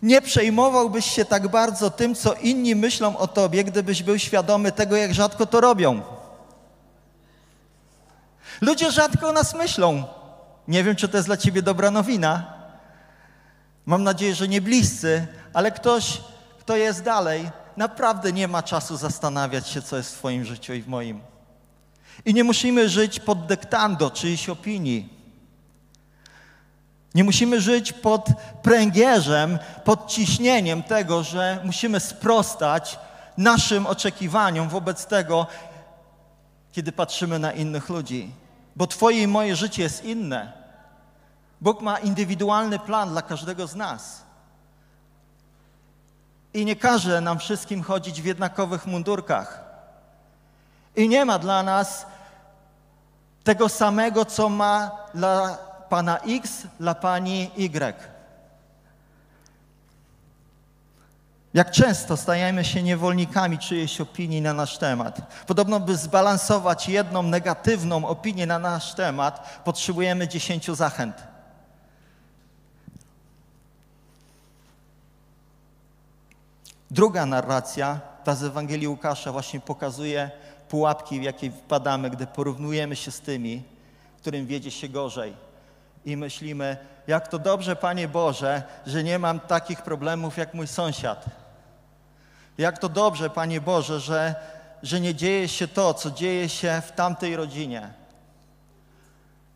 Nie 0.02 0.22
przejmowałbyś 0.22 1.06
się 1.06 1.26
tak 1.26 1.48
bardzo 1.48 1.90
tym, 1.90 2.16
co 2.16 2.34
inni 2.34 2.76
myślą 2.76 3.18
o 3.18 3.28
tobie, 3.28 3.64
gdybyś 3.64 4.04
był 4.04 4.20
świadomy 4.20 4.72
tego, 4.72 4.96
jak 4.96 5.14
rzadko 5.14 5.46
to 5.46 5.62
robią. 5.62 6.02
Ludzie 8.62 8.92
rzadko 8.92 9.30
o 9.30 9.32
nas 9.32 9.54
myślą. 9.54 10.04
Nie 10.68 10.84
wiem, 10.84 10.96
czy 10.96 11.08
to 11.08 11.18
jest 11.18 11.30
dla 11.30 11.38
ciebie 11.38 11.62
dobra 11.62 11.92
nowina. 11.92 12.54
Mam 13.86 14.04
nadzieję, 14.04 14.36
że 14.36 14.48
nie 14.48 14.62
bliscy, 14.62 15.28
ale 15.54 15.72
ktoś 15.72 16.22
kto 16.68 16.76
jest 16.76 17.04
dalej, 17.04 17.50
naprawdę 17.78 18.34
nie 18.34 18.48
ma 18.48 18.64
czasu 18.64 18.98
zastanawiać 18.98 19.68
się, 19.68 19.82
co 19.82 19.98
jest 19.98 20.16
w 20.16 20.18
Twoim 20.18 20.46
życiu 20.46 20.74
i 20.74 20.82
w 20.82 20.88
moim. 20.88 21.22
I 22.26 22.34
nie 22.34 22.44
musimy 22.44 22.90
żyć 22.90 23.20
pod 23.20 23.46
dyktando 23.46 24.12
czyjejś 24.12 24.50
opinii. 24.50 25.10
Nie 27.16 27.24
musimy 27.24 27.62
żyć 27.62 27.94
pod 27.94 28.28
pręgierzem, 28.62 29.60
pod 29.84 30.08
ciśnieniem 30.08 30.84
tego, 30.84 31.24
że 31.24 31.60
musimy 31.64 32.00
sprostać 32.00 33.00
naszym 33.38 33.86
oczekiwaniom 33.86 34.70
wobec 34.70 35.06
tego, 35.06 35.48
kiedy 36.72 36.92
patrzymy 36.92 37.40
na 37.40 37.52
innych 37.52 37.90
ludzi. 37.90 38.32
Bo 38.78 38.88
Twoje 38.88 39.24
i 39.24 39.28
moje 39.28 39.56
życie 39.56 39.84
jest 39.84 40.06
inne. 40.06 40.54
Bóg 41.62 41.82
ma 41.82 42.00
indywidualny 42.00 42.80
plan 42.80 43.10
dla 43.10 43.22
każdego 43.22 43.68
z 43.68 43.76
nas. 43.76 44.22
I 46.54 46.66
nie 46.66 46.76
każe 46.76 47.22
nam 47.22 47.40
wszystkim 47.40 47.84
chodzić 47.84 48.22
w 48.22 48.26
jednakowych 48.26 48.86
mundurkach. 48.86 49.64
I 50.96 51.10
nie 51.10 51.26
ma 51.26 51.40
dla 51.40 51.64
nas 51.64 52.06
tego 53.44 53.70
samego, 53.70 54.26
co 54.26 54.50
ma 54.50 54.92
dla 55.14 55.58
pana 55.90 56.20
X, 56.20 56.68
dla 56.80 56.96
pani 56.96 57.52
Y. 57.56 58.17
Jak 61.58 61.72
często 61.72 62.18
stajemy 62.18 62.66
się 62.66 62.84
niewolnikami 62.84 63.58
czyjejś 63.58 64.02
opinii 64.02 64.42
na 64.42 64.54
nasz 64.54 64.78
temat. 64.78 65.22
Podobno, 65.48 65.80
by 65.80 65.98
zbalansować 65.98 66.90
jedną 66.90 67.24
negatywną 67.24 68.06
opinię 68.06 68.46
na 68.46 68.60
nasz 68.60 68.94
temat, 68.94 69.62
potrzebujemy 69.64 70.28
dziesięciu 70.28 70.76
zachęt. 70.76 71.24
Druga 76.92 77.26
narracja, 77.26 78.00
ta 78.24 78.36
z 78.36 78.44
Ewangelii 78.44 78.88
Łukasza, 78.88 79.32
właśnie 79.32 79.60
pokazuje 79.60 80.32
pułapki, 80.70 81.20
w 81.20 81.24
jakie 81.24 81.52
wpadamy, 81.52 82.10
gdy 82.10 82.28
porównujemy 82.28 82.96
się 82.96 83.12
z 83.12 83.22
tymi, 83.22 83.64
którym 84.18 84.46
wiedzie 84.46 84.72
się 84.72 84.90
gorzej. 84.90 85.34
I 86.06 86.18
myślimy, 86.18 86.78
jak 87.08 87.28
to 87.28 87.40
dobrze, 87.40 87.76
Panie 87.76 88.08
Boże, 88.08 88.64
że 88.88 89.04
nie 89.04 89.20
mam 89.20 89.40
takich 89.40 89.82
problemów 89.82 90.38
jak 90.38 90.54
mój 90.54 90.68
sąsiad. 90.68 91.47
Jak 92.58 92.80
to 92.80 92.90
dobrze, 92.90 93.30
Panie 93.30 93.62
Boże, 93.62 94.00
że, 94.00 94.36
że 94.84 95.00
nie 95.00 95.16
dzieje 95.16 95.48
się 95.48 95.68
to, 95.68 95.94
co 95.94 96.12
dzieje 96.12 96.50
się 96.50 96.82
w 96.86 96.92
tamtej 96.92 97.36
rodzinie. 97.36 97.94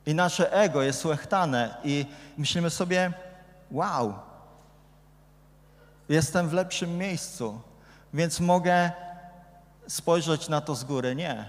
I 0.05 0.15
nasze 0.15 0.53
ego 0.53 0.81
jest 0.81 1.05
łechtane 1.05 1.75
i 1.83 2.05
myślimy 2.37 2.69
sobie, 2.69 3.13
wow, 3.71 4.13
jestem 6.09 6.49
w 6.49 6.53
lepszym 6.53 6.97
miejscu, 6.97 7.61
więc 8.13 8.39
mogę 8.39 8.91
spojrzeć 9.87 10.49
na 10.49 10.61
to 10.61 10.75
z 10.75 10.83
góry. 10.83 11.15
Nie. 11.15 11.45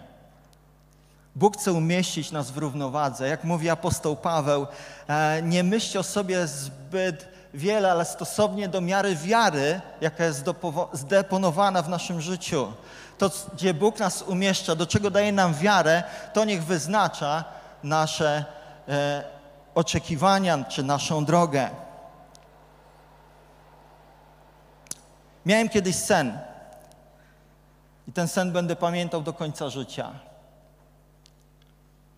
Bóg 1.36 1.56
chce 1.56 1.72
umieścić 1.72 2.30
nas 2.30 2.50
w 2.50 2.56
równowadze. 2.56 3.28
Jak 3.28 3.44
mówi 3.44 3.70
apostoł 3.70 4.16
Paweł, 4.16 4.66
e, 5.08 5.42
nie 5.42 5.64
myślcie 5.64 6.00
o 6.00 6.02
sobie 6.02 6.46
zbyt 6.46 7.28
wiele, 7.54 7.90
ale 7.92 8.04
stosownie 8.04 8.68
do 8.68 8.80
miary 8.80 9.16
wiary, 9.16 9.80
jaka 10.00 10.24
jest 10.24 10.44
zdeponowana 10.92 11.82
w 11.82 11.88
naszym 11.88 12.20
życiu. 12.20 12.72
To, 13.18 13.30
gdzie 13.54 13.74
Bóg 13.74 13.98
nas 13.98 14.22
umieszcza, 14.22 14.74
do 14.74 14.86
czego 14.86 15.10
daje 15.10 15.32
nam 15.32 15.54
wiarę, 15.54 16.02
to 16.32 16.44
niech 16.44 16.64
wyznacza 16.64 17.44
nasze 17.82 18.44
e, 18.88 19.24
oczekiwania 19.74 20.64
czy 20.64 20.82
naszą 20.82 21.24
drogę. 21.24 21.70
Miałem 25.46 25.68
kiedyś 25.68 25.96
sen 25.96 26.38
i 28.08 28.12
ten 28.12 28.28
sen 28.28 28.52
będę 28.52 28.76
pamiętał 28.76 29.22
do 29.22 29.32
końca 29.32 29.68
życia. 29.68 30.10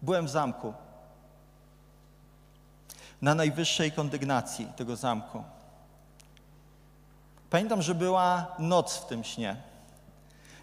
Byłem 0.03 0.27
w 0.27 0.31
zamku. 0.31 0.75
Na 3.25 3.35
najwyższej 3.35 3.93
kondygnacji 3.93 4.67
tego 4.77 4.97
zamku. 4.97 5.45
Pamiętam, 7.51 7.83
że 7.83 7.95
była 7.95 8.47
noc 8.59 8.97
w 8.97 9.07
tym 9.07 9.25
śnie. 9.25 9.57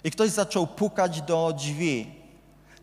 I 0.04 0.12
ktoś 0.12 0.30
zaczął 0.30 0.68
pukać 0.68 1.22
do 1.22 1.54
drzwi. 1.54 2.16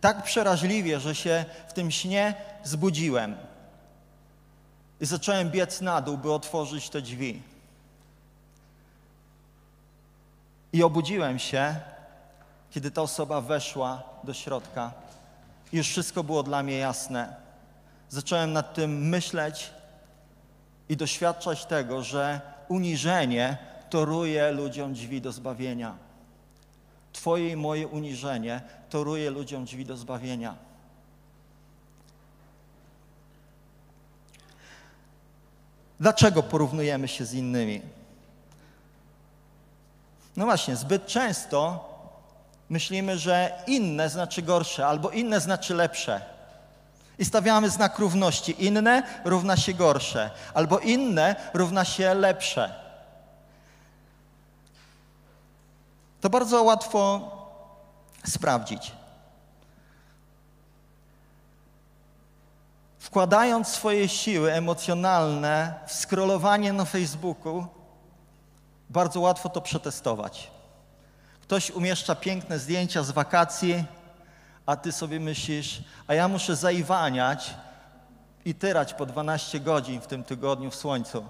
Tak 0.01 0.23
przeraźliwie, 0.23 1.01
że 1.01 1.15
się 1.15 1.45
w 1.69 1.73
tym 1.73 1.91
śnie 1.91 2.35
zbudziłem. 2.65 3.37
I 5.01 5.07
zacząłem 5.07 5.51
biec 5.51 5.81
na 5.81 6.01
dół, 6.01 6.19
by 6.19 6.33
otworzyć 6.33 6.91
te 6.91 7.03
drzwi. 7.03 7.43
I 10.73 10.83
obudziłem 10.83 11.39
się 11.39 11.77
kiedy 12.71 12.91
ta 12.91 13.03
osoba 13.03 13.41
weszła 13.41 14.03
do 14.25 14.35
środka. 14.35 14.93
Już 15.73 15.89
wszystko 15.89 16.25
było 16.25 16.43
dla 16.43 16.63
mnie 16.63 16.79
jasne. 16.79 17.48
Zacząłem 18.11 18.53
nad 18.53 18.75
tym 18.75 19.09
myśleć 19.09 19.71
i 20.89 20.97
doświadczać 20.97 21.65
tego, 21.65 22.03
że 22.03 22.41
uniżenie 22.69 23.57
toruje 23.91 24.51
ludziom 24.51 24.93
drzwi 24.93 25.21
do 25.21 25.33
zbawienia. 25.33 25.97
Twoje 27.13 27.51
i 27.51 27.57
moje 27.57 27.89
uniżenie 27.89 28.61
toruje 28.91 29.31
ludziom 29.31 29.65
drzwi 29.65 29.85
do 29.85 29.97
zbawienia. 29.97 30.55
Dlaczego 36.01 36.43
porównujemy 36.43 37.09
się 37.09 37.25
z 37.25 37.35
innymi? 37.35 37.83
No 40.37 40.45
właśnie, 40.45 40.77
zbyt 40.77 41.07
często 41.07 41.89
myślimy, 42.69 43.19
że 43.19 43.63
inne 43.67 44.09
znaczy 44.09 44.43
gorsze, 44.43 44.87
albo 44.87 45.11
inne 45.11 45.41
znaczy 45.41 45.75
lepsze. 45.75 46.38
I 47.19 47.25
stawiamy 47.25 47.71
znak 47.71 47.99
równości. 47.99 48.65
Inne 48.65 49.03
równa 49.25 49.57
się 49.57 49.75
gorsze, 49.75 50.31
albo 50.55 50.79
inne 50.79 51.37
równa 51.55 51.85
się 51.85 52.15
lepsze. 52.15 52.75
To 56.21 56.31
bardzo 56.31 56.63
łatwo 56.63 57.31
sprawdzić. 58.27 58.93
Wkładając 62.99 63.69
swoje 63.69 64.09
siły 64.09 64.53
emocjonalne 64.53 65.75
w 65.87 65.93
scrollowanie 65.93 66.73
na 66.73 66.85
Facebooku, 66.85 67.67
bardzo 68.91 69.21
łatwo 69.21 69.49
to 69.49 69.61
przetestować. 69.61 70.51
Ktoś 71.43 71.71
umieszcza 71.71 72.15
piękne 72.15 72.59
zdjęcia 72.59 73.03
z 73.03 73.11
wakacji, 73.11 73.85
a 74.69 74.77
ty 74.77 74.93
sobie 74.93 75.21
myślisz, 75.21 75.81
a 76.07 76.15
ja 76.15 76.29
muszę 76.29 76.57
zaiwaniać 76.57 77.55
i 78.45 78.55
tyrać 78.55 78.95
po 78.95 79.07
12 79.07 79.61
godzin 79.61 80.01
w 80.01 80.07
tym 80.07 80.25
tygodniu 80.25 80.71
w 80.71 80.75
słońcu. 80.75 81.25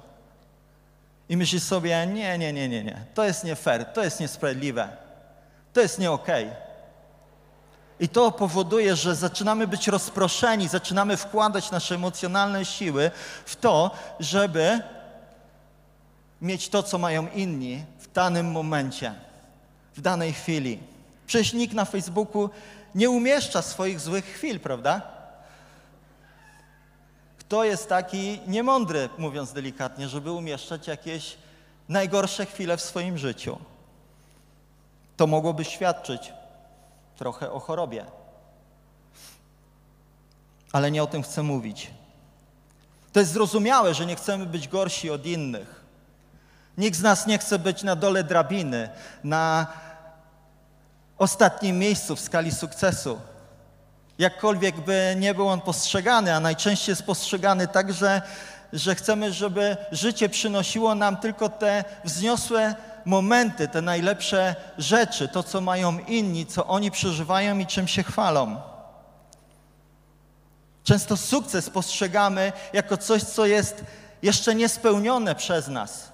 I 1.28 1.36
myślisz 1.36 1.62
sobie, 1.62 2.06
nie, 2.06 2.38
nie, 2.38 2.52
nie, 2.52 2.68
nie, 2.68 2.84
nie, 2.84 3.04
to 3.14 3.24
jest 3.24 3.44
nie 3.44 3.56
fair, 3.56 3.84
to 3.84 4.04
jest 4.04 4.20
niesprawiedliwe, 4.20 4.88
to 5.72 5.80
jest 5.80 5.98
nie 5.98 6.10
okej. 6.10 6.44
Okay. 6.44 6.56
I 8.00 8.08
to 8.08 8.32
powoduje, 8.32 8.96
że 8.96 9.14
zaczynamy 9.14 9.66
być 9.66 9.88
rozproszeni, 9.88 10.68
zaczynamy 10.68 11.16
wkładać 11.16 11.70
nasze 11.70 11.94
emocjonalne 11.94 12.64
siły 12.64 13.10
w 13.44 13.56
to, 13.56 13.90
żeby 14.20 14.80
mieć 16.42 16.68
to, 16.68 16.82
co 16.82 16.98
mają 16.98 17.28
inni 17.28 17.84
w 17.98 18.12
danym 18.12 18.50
momencie, 18.50 19.14
w 19.96 20.00
danej 20.00 20.32
chwili. 20.32 20.78
Przecież 21.26 21.52
nikt 21.52 21.74
na 21.74 21.84
Facebooku 21.84 22.50
nie 22.98 23.10
umieszcza 23.10 23.62
swoich 23.62 24.00
złych 24.00 24.24
chwil, 24.24 24.60
prawda? 24.60 25.02
Kto 27.38 27.64
jest 27.64 27.88
taki 27.88 28.40
niemądry, 28.46 29.08
mówiąc 29.18 29.52
delikatnie, 29.52 30.08
żeby 30.08 30.32
umieszczać 30.32 30.86
jakieś 30.86 31.36
najgorsze 31.88 32.46
chwile 32.46 32.76
w 32.76 32.80
swoim 32.80 33.18
życiu? 33.18 33.58
To 35.16 35.26
mogłoby 35.26 35.64
świadczyć 35.64 36.32
trochę 37.16 37.52
o 37.52 37.60
chorobie. 37.60 38.04
Ale 40.72 40.90
nie 40.90 41.02
o 41.02 41.06
tym 41.06 41.22
chcę 41.22 41.42
mówić. 41.42 41.90
To 43.12 43.20
jest 43.20 43.32
zrozumiałe, 43.32 43.94
że 43.94 44.06
nie 44.06 44.16
chcemy 44.16 44.46
być 44.46 44.68
gorsi 44.68 45.10
od 45.10 45.26
innych. 45.26 45.84
Nikt 46.78 46.98
z 46.98 47.02
nas 47.02 47.26
nie 47.26 47.38
chce 47.38 47.58
być 47.58 47.82
na 47.82 47.96
dole 47.96 48.24
drabiny, 48.24 48.88
na 49.24 49.66
ostatnim 51.18 51.78
miejscu 51.78 52.16
w 52.16 52.20
skali 52.20 52.52
sukcesu. 52.52 53.20
Jakkolwiek 54.18 54.80
by 54.80 55.14
nie 55.18 55.34
był 55.34 55.48
on 55.48 55.60
postrzegany, 55.60 56.34
a 56.34 56.40
najczęściej 56.40 56.92
jest 56.92 57.02
postrzegany 57.02 57.68
tak, 57.68 57.92
że, 57.92 58.22
że 58.72 58.94
chcemy, 58.94 59.32
żeby 59.32 59.76
życie 59.92 60.28
przynosiło 60.28 60.94
nam 60.94 61.16
tylko 61.16 61.48
te 61.48 61.84
wzniosłe 62.04 62.74
momenty, 63.04 63.68
te 63.68 63.82
najlepsze 63.82 64.56
rzeczy, 64.78 65.28
to 65.28 65.42
co 65.42 65.60
mają 65.60 65.98
inni, 65.98 66.46
co 66.46 66.66
oni 66.66 66.90
przeżywają 66.90 67.58
i 67.58 67.66
czym 67.66 67.88
się 67.88 68.02
chwalą. 68.02 68.60
Często 70.84 71.16
sukces 71.16 71.70
postrzegamy 71.70 72.52
jako 72.72 72.96
coś, 72.96 73.22
co 73.22 73.46
jest 73.46 73.84
jeszcze 74.22 74.54
niespełnione 74.54 75.34
przez 75.34 75.68
nas. 75.68 76.12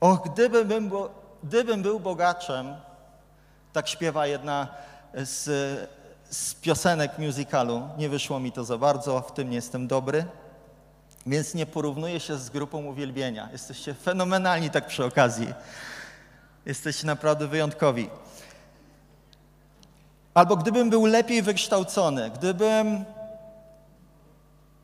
O, 0.00 0.16
gdybym 0.16 0.88
był, 0.88 1.08
gdybym 1.44 1.82
był 1.82 2.00
bogaczem, 2.00 2.76
tak 3.72 3.88
śpiewa 3.88 4.26
jedna 4.26 4.68
z, 5.14 5.44
z 6.30 6.54
piosenek 6.54 7.18
musicalu. 7.18 7.88
Nie 7.98 8.08
wyszło 8.08 8.40
mi 8.40 8.52
to 8.52 8.64
za 8.64 8.78
bardzo, 8.78 9.20
w 9.20 9.32
tym 9.32 9.50
nie 9.50 9.56
jestem 9.56 9.86
dobry. 9.86 10.24
Więc 11.26 11.54
nie 11.54 11.66
porównuję 11.66 12.20
się 12.20 12.36
z 12.36 12.50
grupą 12.50 12.84
uwielbienia. 12.84 13.48
Jesteście 13.52 13.94
fenomenalni 13.94 14.70
tak 14.70 14.86
przy 14.86 15.04
okazji. 15.04 15.54
Jesteście 16.66 17.06
naprawdę 17.06 17.46
wyjątkowi. 17.48 18.10
Albo 20.34 20.56
gdybym 20.56 20.90
był 20.90 21.06
lepiej 21.06 21.42
wykształcony, 21.42 22.30
gdybym 22.30 23.04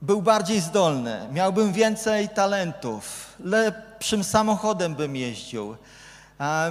był 0.03 0.23
bardziej 0.23 0.61
zdolny, 0.61 1.29
miałbym 1.33 1.73
więcej 1.73 2.29
talentów, 2.29 3.35
lepszym 3.41 4.25
samochodem 4.25 4.95
bym 4.95 5.17
jeździł, 5.17 5.77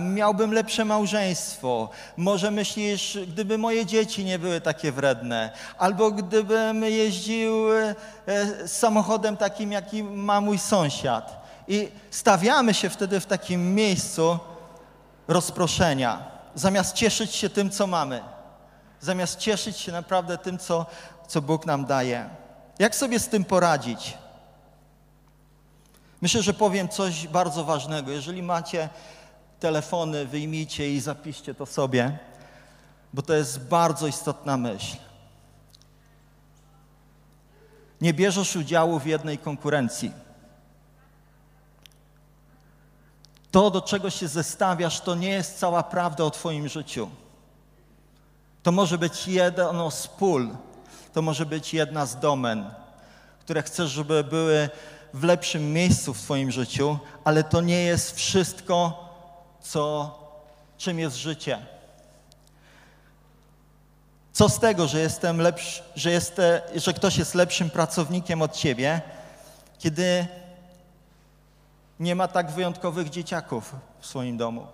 miałbym 0.02 0.54
lepsze 0.54 0.86
małżeństwo. 0.86 1.90
Może 2.18 2.52
myślisz, 2.52 3.18
gdyby 3.28 3.58
moje 3.58 3.86
dzieci 3.86 4.26
nie 4.26 4.40
były 4.40 4.62
takie 4.62 4.92
wredne, 4.92 5.52
albo 5.78 6.12
gdybym 6.12 6.84
jeździł 6.84 7.54
e, 7.74 7.96
samochodem 8.68 9.38
takim, 9.38 9.72
jaki 9.72 10.04
ma 10.04 10.42
mój 10.42 10.58
sąsiad. 10.58 11.40
I 11.68 11.90
stawiamy 12.12 12.74
się 12.74 12.90
wtedy 12.90 13.20
w 13.20 13.26
takim 13.26 13.76
miejscu 13.76 14.40
rozproszenia, 15.28 16.24
zamiast 16.56 16.94
cieszyć 16.94 17.36
się 17.36 17.50
tym, 17.50 17.70
co 17.70 17.88
mamy, 17.88 18.24
zamiast 19.02 19.40
cieszyć 19.40 19.78
się 19.78 19.92
naprawdę 19.92 20.38
tym, 20.38 20.58
co, 20.58 20.86
co 21.28 21.42
Bóg 21.42 21.66
nam 21.66 21.86
daje. 21.86 22.30
Jak 22.80 22.96
sobie 22.96 23.20
z 23.20 23.28
tym 23.28 23.46
poradzić? 23.46 24.18
Myślę, 26.22 26.42
że 26.42 26.54
powiem 26.54 26.90
coś 26.90 27.28
bardzo 27.28 27.64
ważnego. 27.64 28.12
Jeżeli 28.12 28.44
macie 28.44 28.90
telefony, 29.60 30.26
wyjmijcie 30.26 30.94
i 30.94 31.00
zapiszcie 31.00 31.56
to 31.56 31.66
sobie, 31.66 32.18
bo 33.14 33.22
to 33.22 33.34
jest 33.34 33.60
bardzo 33.68 34.08
istotna 34.08 34.58
myśl. 34.58 34.98
Nie 38.02 38.14
bierzesz 38.14 38.56
udziału 38.56 39.00
w 39.00 39.06
jednej 39.06 39.38
konkurencji. 39.38 40.12
To, 43.52 43.72
do 43.72 43.82
czego 43.82 44.10
się 44.10 44.28
zestawiasz, 44.28 45.02
to 45.02 45.16
nie 45.16 45.30
jest 45.30 45.60
cała 45.60 45.84
prawda 45.84 46.24
o 46.24 46.32
Twoim 46.32 46.68
życiu. 46.68 47.10
To 48.64 48.72
może 48.72 48.98
być 48.98 49.28
jedno 49.28 49.92
z 49.92 50.08
pól, 50.08 50.50
to 51.14 51.22
może 51.22 51.46
być 51.46 51.74
jedna 51.74 52.06
z 52.06 52.20
domen, 52.20 52.72
które 53.40 53.64
chcesz, 53.64 53.92
żeby 53.92 54.24
były 54.24 54.70
w 55.14 55.24
lepszym 55.24 55.74
miejscu 55.74 56.14
w 56.14 56.22
Twoim 56.22 56.52
życiu, 56.52 56.98
ale 57.24 57.44
to 57.44 57.62
nie 57.62 57.84
jest 57.84 58.16
wszystko, 58.16 59.09
co, 59.62 60.16
czym 60.78 61.00
jest 61.00 61.16
życie. 61.16 61.66
Co 64.34 64.50
z 64.50 64.60
tego, 64.60 64.88
że, 64.88 65.00
jestem 65.00 65.42
lepszy, 65.42 65.84
że, 65.96 66.12
jest, 66.12 66.42
że 66.76 66.94
ktoś 66.94 67.18
jest 67.18 67.36
lepszym 67.36 67.70
pracownikiem 67.70 68.42
od 68.42 68.54
ciebie, 68.54 69.02
kiedy 69.80 70.28
nie 72.00 72.16
ma 72.16 72.28
tak 72.28 72.52
wyjątkowych 72.52 73.10
dzieciaków 73.10 73.76
w 74.00 74.06
swoim 74.06 74.38
domu, 74.38 74.68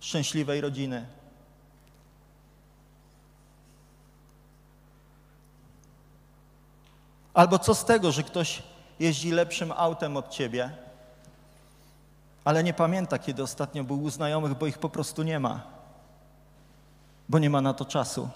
szczęśliwej 0.00 0.60
rodziny. 0.60 1.06
Albo 7.34 7.58
co 7.58 7.74
z 7.74 7.84
tego, 7.84 8.12
że 8.12 8.22
ktoś 8.22 8.62
jeździ 9.00 9.30
lepszym 9.30 9.72
autem 9.72 10.16
od 10.16 10.28
ciebie, 10.30 10.85
ale 12.46 12.64
nie 12.64 12.74
pamięta, 12.74 13.18
kiedy 13.18 13.42
ostatnio 13.42 13.84
był 13.84 14.02
u 14.02 14.10
znajomych, 14.10 14.54
bo 14.54 14.66
ich 14.66 14.78
po 14.78 14.88
prostu 14.88 15.22
nie 15.22 15.40
ma, 15.40 15.60
bo 17.28 17.38
nie 17.38 17.50
ma 17.50 17.60
na 17.60 17.74
to 17.74 17.84
czasu. 17.84 18.28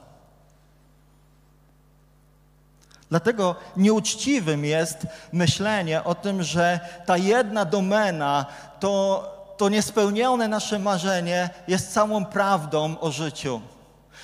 Dlatego 3.11 3.57
nieuczciwym 3.77 4.65
jest 4.65 5.07
myślenie 5.33 6.05
o 6.05 6.15
tym, 6.15 6.43
że 6.43 6.81
ta 7.07 7.17
jedna 7.17 7.65
domena, 7.65 8.47
to, 8.81 9.55
to 9.57 9.69
niespełnione 9.69 10.49
nasze 10.49 10.79
marzenie 10.79 11.51
jest 11.69 11.93
całą 11.93 12.25
prawdą 12.25 12.99
o 13.01 13.11
życiu. 13.11 13.61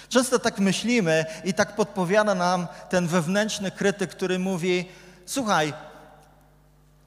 Często 0.08 0.38
tak 0.38 0.58
myślimy 0.58 1.24
i 1.44 1.54
tak 1.54 1.76
podpowiada 1.76 2.34
nam 2.34 2.66
ten 2.88 3.06
wewnętrzny 3.06 3.70
krytyk, 3.70 4.10
który 4.10 4.38
mówi: 4.38 4.88
Słuchaj, 5.26 5.72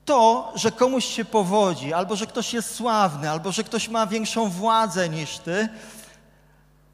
to, 0.09 0.51
że 0.55 0.71
komuś 0.71 1.05
się 1.05 1.25
powodzi, 1.25 1.93
albo 1.93 2.15
że 2.15 2.27
ktoś 2.27 2.53
jest 2.53 2.75
sławny, 2.75 3.29
albo 3.29 3.51
że 3.51 3.63
ktoś 3.63 3.89
ma 3.89 4.07
większą 4.07 4.49
władzę 4.49 5.09
niż 5.09 5.37
ty, 5.37 5.69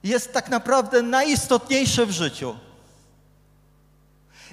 jest 0.04 0.34
tak 0.34 0.50
naprawdę 0.50 1.02
najistotniejsze 1.02 2.06
w 2.06 2.12
życiu. 2.12 2.56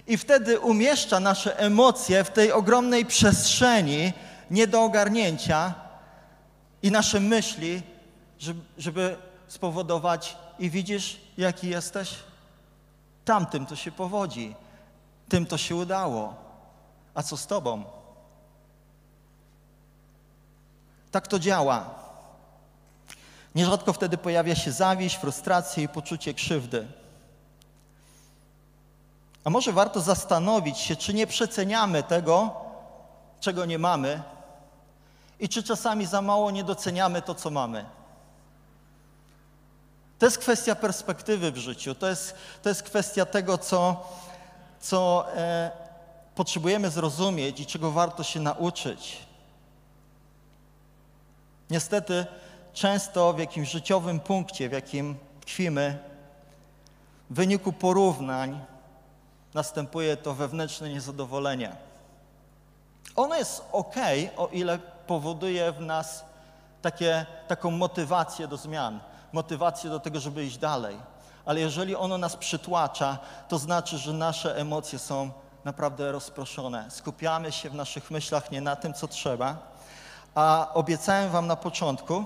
I 0.07 0.17
wtedy 0.17 0.61
umieszcza 0.61 1.21
nasze 1.21 1.59
emocje 1.59 2.25
w 2.25 2.31
tej 2.31 2.53
ogromnej 2.53 3.07
przestrzeni 3.07 4.13
nie 4.51 4.67
do 4.67 4.83
ogarnięcia 4.83 5.75
i 6.83 6.91
nasze 6.91 7.21
myśli, 7.21 7.83
żeby, 8.79 9.17
spowodować, 9.49 10.37
i 10.59 10.71
widzisz, 10.71 11.21
jaki 11.39 11.69
jesteś? 11.69 12.15
Tamtym 13.25 13.67
to 13.67 13.77
się 13.77 13.93
powodzi, 13.93 14.55
tym 15.29 15.47
to 15.47 15.59
się 15.59 15.77
udało. 15.77 16.35
A 17.15 17.23
co 17.23 17.37
z 17.37 17.47
tobą? 17.47 18.02
Tak 21.13 21.29
to 21.29 21.39
działa. 21.39 21.91
Nierzadko 23.55 23.93
wtedy 23.93 24.19
pojawia 24.19 24.55
się 24.55 24.73
zawiść, 24.73 25.17
frustracja 25.17 25.83
i 25.83 25.89
poczucie 25.89 26.35
krzywdy. 26.35 26.87
A 29.45 29.51
może 29.51 29.73
warto 29.73 30.01
zastanowić 30.01 30.79
się, 30.79 30.97
czy 30.97 31.15
nie 31.15 31.27
przeceniamy 31.27 32.03
tego, 32.03 32.55
czego 33.41 33.65
nie 33.65 33.79
mamy 33.79 34.23
i 35.41 35.49
czy 35.49 35.63
czasami 35.63 36.07
za 36.07 36.23
mało 36.23 36.51
nie 36.51 36.65
doceniamy 36.65 37.23
to, 37.23 37.35
co 37.35 37.51
mamy. 37.51 37.85
To 40.19 40.27
jest 40.27 40.39
kwestia 40.39 40.75
perspektywy 40.75 41.53
w 41.53 41.57
życiu, 41.57 41.95
to 41.95 42.09
jest, 42.09 42.35
to 42.63 42.69
jest 42.69 42.83
kwestia 42.83 43.27
tego, 43.27 43.59
co, 43.59 44.09
co 44.81 45.27
e, 45.37 45.71
potrzebujemy 46.35 46.91
zrozumieć 46.91 47.61
i 47.61 47.67
czego 47.67 47.91
warto 47.91 48.23
się 48.23 48.41
nauczyć. 48.41 49.32
Niestety, 51.73 52.27
często 52.73 53.33
w 53.33 53.39
jakimś 53.39 53.71
życiowym 53.71 54.21
punkcie, 54.21 54.69
w 54.69 54.73
jakim 54.73 55.17
tkwimy, 55.41 55.99
w 57.31 57.35
wyniku 57.35 57.73
porównań 57.73 58.61
następuje 59.55 60.17
to 60.17 60.35
wewnętrzne 60.35 60.89
niezadowolenie. 60.89 61.77
Ono 63.17 63.37
jest 63.37 63.65
ok, 63.73 63.95
o 64.37 64.47
ile 64.47 64.79
powoduje 65.07 65.73
w 65.73 65.81
nas 65.81 66.25
takie, 66.83 67.27
taką 67.49 67.71
motywację 67.71 68.49
do 68.49 68.57
zmian, 68.57 69.01
motywację 69.33 69.91
do 69.91 70.01
tego, 70.01 70.21
żeby 70.21 70.45
iść 70.45 70.59
dalej. 70.59 70.97
Ale 71.45 71.61
jeżeli 71.61 71.97
ono 71.97 72.19
nas 72.19 72.37
przytłacza, 72.37 73.19
to 73.49 73.59
znaczy, 73.59 73.99
że 73.99 74.13
nasze 74.13 74.57
emocje 74.57 74.99
są 74.99 75.31
naprawdę 75.65 76.13
rozproszone. 76.13 76.91
Skupiamy 76.91 77.53
się 77.53 77.71
w 77.71 77.75
naszych 77.75 78.11
myślach 78.11 78.51
nie 78.51 78.61
na 78.61 78.77
tym, 78.77 78.95
co 78.95 79.09
trzeba. 79.09 79.72
A 80.35 80.71
obiecałem 80.75 81.31
Wam 81.31 81.47
na 81.47 81.57
początku, 81.57 82.25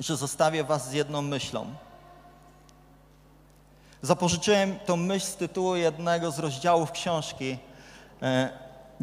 że 0.00 0.16
zostawię 0.16 0.64
Was 0.64 0.88
z 0.88 0.92
jedną 0.92 1.22
myślą. 1.22 1.66
Zapożyczyłem 4.02 4.78
tą 4.78 4.96
myśl 4.96 5.26
z 5.26 5.36
tytułu 5.36 5.76
jednego 5.76 6.30
z 6.30 6.38
rozdziałów 6.38 6.92
książki 6.92 7.58
e, 8.22 8.48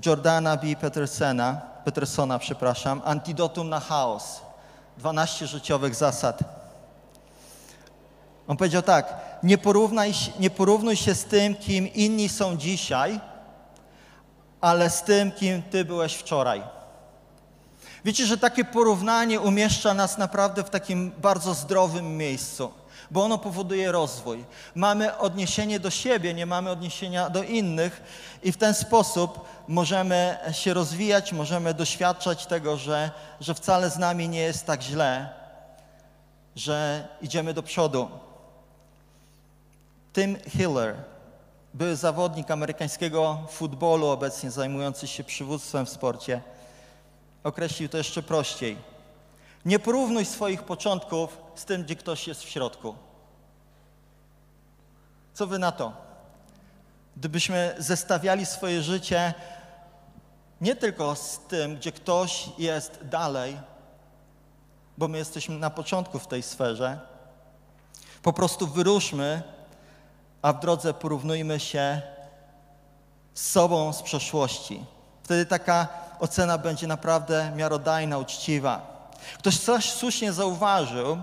Jordana 0.06 0.58
B. 0.58 0.76
Petersona, 0.76 1.62
Petersona, 1.86 2.40
przepraszam, 2.40 3.02
Antidotum 3.06 3.70
na 3.70 3.80
chaos. 3.80 4.42
12 4.98 5.48
życiowych 5.48 5.96
zasad. 5.96 6.40
On 8.48 8.58
powiedział 8.58 8.82
tak, 8.82 9.18
nie, 9.44 9.58
porównaj, 9.58 10.14
nie 10.40 10.50
porównuj 10.50 10.96
się 10.96 11.16
z 11.16 11.26
tym, 11.26 11.56
kim 11.56 11.94
inni 11.94 12.30
są 12.30 12.58
dzisiaj, 12.58 13.20
ale 14.62 14.90
z 14.90 15.04
tym, 15.04 15.32
kim 15.32 15.64
ty 15.64 15.86
byłeś 15.86 16.14
wczoraj. 16.14 16.79
Wiecie, 18.06 18.26
że 18.26 18.38
takie 18.38 18.66
porównanie 18.66 19.40
umieszcza 19.40 19.94
nas 19.94 20.18
naprawdę 20.18 20.64
w 20.64 20.70
takim 20.70 21.12
bardzo 21.18 21.54
zdrowym 21.54 22.18
miejscu 22.18 22.72
bo 23.12 23.24
ono 23.24 23.38
powoduje 23.38 23.92
rozwój. 23.92 24.46
Mamy 24.76 25.18
odniesienie 25.18 25.80
do 25.80 25.90
siebie, 25.90 26.34
nie 26.34 26.46
mamy 26.46 26.70
odniesienia 26.70 27.30
do 27.30 27.44
innych 27.44 28.02
i 28.44 28.52
w 28.52 28.58
ten 28.58 28.74
sposób 28.74 29.46
możemy 29.68 30.38
się 30.52 30.74
rozwijać, 30.74 31.34
możemy 31.34 31.74
doświadczać 31.74 32.46
tego, 32.46 32.78
że, 32.78 33.12
że 33.40 33.54
wcale 33.54 33.90
z 33.90 33.98
nami 33.98 34.30
nie 34.30 34.40
jest 34.40 34.66
tak 34.66 34.82
źle, 34.82 35.30
że 36.56 37.08
idziemy 37.22 37.54
do 37.54 37.64
przodu. 37.64 38.10
Tim 40.14 40.38
Hiller, 40.48 40.96
były 41.74 41.96
zawodnik 41.96 42.52
amerykańskiego 42.52 43.38
futbolu, 43.50 44.08
obecnie 44.08 44.52
zajmujący 44.52 45.08
się 45.08 45.24
przywództwem 45.24 45.86
w 45.86 45.90
sporcie, 45.90 46.42
określił 47.44 47.90
to 47.90 47.98
jeszcze 47.98 48.24
prościej. 48.24 48.78
Nie 49.66 49.80
porównuj 49.80 50.26
swoich 50.26 50.64
początków 50.64 51.38
z 51.56 51.66
tym, 51.66 51.84
gdzie 51.84 51.96
ktoś 51.96 52.28
jest 52.28 52.44
w 52.44 52.50
środku. 52.50 52.96
Co 55.34 55.48
wy 55.48 55.60
na 55.60 55.72
to? 55.72 55.94
Gdybyśmy 57.18 57.76
zestawiali 57.78 58.46
swoje 58.46 58.82
życie 58.82 59.34
nie 60.62 60.76
tylko 60.76 61.16
z 61.16 61.40
tym, 61.40 61.76
gdzie 61.76 61.92
ktoś 61.92 62.50
jest 62.58 63.00
dalej, 63.04 63.58
bo 64.98 65.08
my 65.08 65.18
jesteśmy 65.18 65.60
na 65.60 65.70
początku 65.70 66.20
w 66.20 66.28
tej 66.28 66.44
sferze, 66.44 67.00
po 68.22 68.34
prostu 68.34 68.68
wyruszmy, 68.68 69.44
a 70.42 70.54
w 70.54 70.60
drodze 70.60 70.94
porównujmy 70.94 71.60
się 71.60 72.02
z 73.34 73.52
sobą 73.52 73.94
z 73.94 74.02
przeszłości. 74.02 74.86
Wtedy 75.24 75.46
taka 75.46 75.88
ocena 76.20 76.58
będzie 76.58 76.88
naprawdę 76.88 77.52
miarodajna, 77.56 78.18
uczciwa. 78.18 79.00
Ktoś 79.38 79.60
coś 79.60 79.92
słusznie 79.92 80.34
zauważył, 80.34 81.18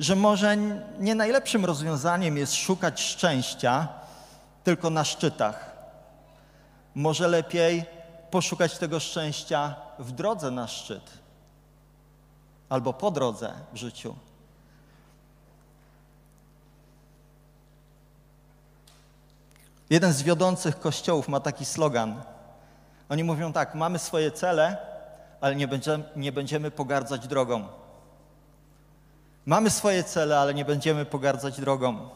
że 0.00 0.16
może 0.16 0.56
nie 0.98 1.14
najlepszym 1.14 1.64
rozwiązaniem 1.64 2.36
jest 2.36 2.54
szukać 2.54 3.00
szczęścia 3.00 3.88
tylko 4.64 4.90
na 4.90 5.04
szczytach. 5.04 5.72
Może 6.94 7.28
lepiej 7.28 7.84
poszukać 8.30 8.78
tego 8.78 9.00
szczęścia 9.00 9.74
w 9.98 10.12
drodze 10.12 10.50
na 10.50 10.68
szczyt 10.68 11.10
albo 12.68 12.92
po 12.92 13.10
drodze 13.10 13.52
w 13.72 13.76
życiu. 13.76 14.14
Jeden 19.90 20.12
z 20.12 20.22
wiodących 20.22 20.80
kościołów 20.80 21.28
ma 21.28 21.40
taki 21.40 21.64
slogan. 21.64 22.22
Oni 23.12 23.24
mówią 23.24 23.52
tak: 23.52 23.74
Mamy 23.74 23.98
swoje 23.98 24.30
cele, 24.30 24.76
ale 25.40 25.56
nie 25.56 25.68
będziemy, 25.68 26.04
nie 26.16 26.32
będziemy 26.32 26.70
pogardzać 26.70 27.28
drogą. 27.28 27.68
Mamy 29.46 29.70
swoje 29.70 30.04
cele, 30.04 30.38
ale 30.38 30.54
nie 30.54 30.64
będziemy 30.64 31.04
pogardzać 31.04 31.60
drogą. 31.60 32.08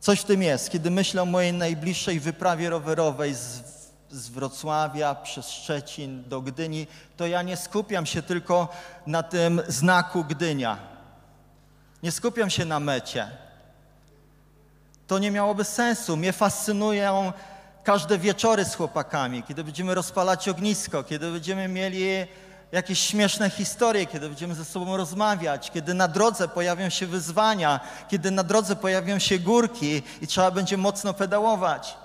Coś 0.00 0.20
w 0.20 0.24
tym 0.24 0.42
jest. 0.42 0.70
Kiedy 0.70 0.90
myślę 0.90 1.22
o 1.22 1.26
mojej 1.26 1.52
najbliższej 1.52 2.20
wyprawie 2.20 2.70
rowerowej 2.70 3.34
z, 3.34 3.62
z 4.10 4.28
Wrocławia 4.28 5.14
przez 5.14 5.50
Szczecin 5.50 6.28
do 6.28 6.40
Gdyni, 6.40 6.86
to 7.16 7.26
ja 7.26 7.42
nie 7.42 7.56
skupiam 7.56 8.06
się 8.06 8.22
tylko 8.22 8.68
na 9.06 9.22
tym 9.22 9.62
znaku 9.68 10.24
Gdynia. 10.24 10.78
Nie 12.02 12.12
skupiam 12.12 12.50
się 12.50 12.64
na 12.64 12.80
mecie. 12.80 13.30
To 15.06 15.18
nie 15.18 15.30
miałoby 15.30 15.64
sensu. 15.64 16.16
Mnie 16.16 16.32
fascynują 16.32 17.32
każde 17.84 18.18
wieczory 18.18 18.64
z 18.64 18.74
chłopakami, 18.74 19.42
kiedy 19.42 19.64
będziemy 19.64 19.94
rozpalać 19.94 20.48
ognisko, 20.48 21.02
kiedy 21.02 21.32
będziemy 21.32 21.68
mieli 21.68 22.06
jakieś 22.72 22.98
śmieszne 22.98 23.50
historie, 23.50 24.06
kiedy 24.06 24.28
będziemy 24.28 24.54
ze 24.54 24.64
sobą 24.64 24.96
rozmawiać, 24.96 25.70
kiedy 25.70 25.94
na 25.94 26.08
drodze 26.08 26.48
pojawią 26.48 26.88
się 26.88 27.06
wyzwania, 27.06 27.80
kiedy 28.08 28.30
na 28.30 28.42
drodze 28.42 28.76
pojawią 28.76 29.18
się 29.18 29.38
górki 29.38 30.02
i 30.20 30.26
trzeba 30.26 30.50
będzie 30.50 30.76
mocno 30.76 31.14
pedałować. 31.14 31.96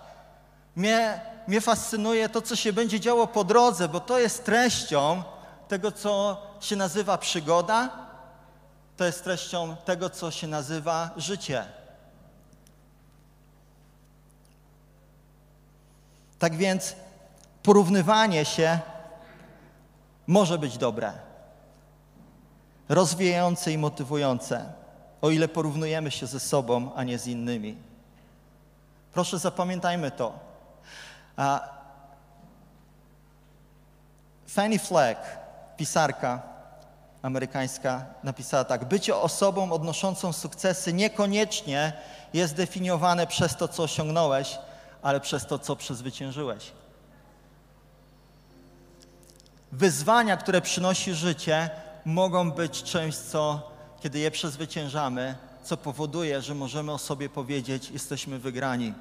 Mnie, 0.76 1.22
mnie 1.48 1.62
fascynuje 1.62 2.30
to, 2.30 2.42
co 2.42 2.56
się 2.56 2.74
będzie 2.74 3.00
działo 3.00 3.28
po 3.28 3.44
drodze, 3.44 3.88
bo 3.88 4.00
to 4.00 4.20
jest 4.20 4.46
treścią 4.46 5.24
tego, 5.68 5.92
co 5.92 6.42
się 6.60 6.76
nazywa 6.76 7.18
przygoda, 7.18 7.90
to 8.98 9.06
jest 9.06 9.24
treścią 9.24 9.76
tego, 9.86 10.10
co 10.10 10.32
się 10.32 10.48
nazywa 10.48 11.10
życie. 11.18 11.79
Tak 16.40 16.56
więc 16.56 16.96
porównywanie 17.64 18.46
się 18.46 18.80
może 20.28 20.58
być 20.58 20.78
dobre, 20.78 21.14
rozwijające 22.90 23.72
i 23.72 23.78
motywujące, 23.78 24.66
o 25.22 25.30
ile 25.30 25.48
porównujemy 25.48 26.12
się 26.12 26.28
ze 26.28 26.40
sobą, 26.40 26.92
a 26.96 27.04
nie 27.04 27.20
z 27.20 27.28
innymi. 27.28 27.78
Proszę 29.14 29.40
zapamiętajmy 29.40 30.12
to. 30.12 30.40
Fanny 34.48 34.80
Fleck, 34.80 35.22
pisarka 35.78 36.42
amerykańska, 37.22 38.06
napisała 38.24 38.64
tak: 38.64 38.86
Bycie 38.86 39.16
osobą 39.16 39.72
odnoszącą 39.72 40.34
sukcesy 40.34 40.94
niekoniecznie 40.94 41.94
jest 42.34 42.56
definiowane 42.56 43.28
przez 43.28 43.56
to, 43.56 43.68
co 43.68 43.84
osiągnąłeś, 43.84 44.58
ale 45.02 45.20
przez 45.20 45.46
to, 45.46 45.60
co 45.60 45.76
przezwyciężyłeś. 45.76 46.72
wyzwania, 49.72 50.38
które 50.38 50.62
przynosi 50.62 51.14
życie, 51.14 51.70
mogą 52.06 52.52
być 52.52 52.84
czymś, 52.84 53.16
co 53.16 53.72
kiedy 54.00 54.20
je 54.20 54.32
przezwyciężamy, 54.32 55.36
co 55.64 55.78
powoduje, 55.78 56.42
że 56.42 56.56
możemy 56.56 56.92
o 56.92 56.98
sobie 56.98 57.30
powiedzieć, 57.30 57.92
jesteśmy 57.92 58.40
wygrani. 58.40 58.94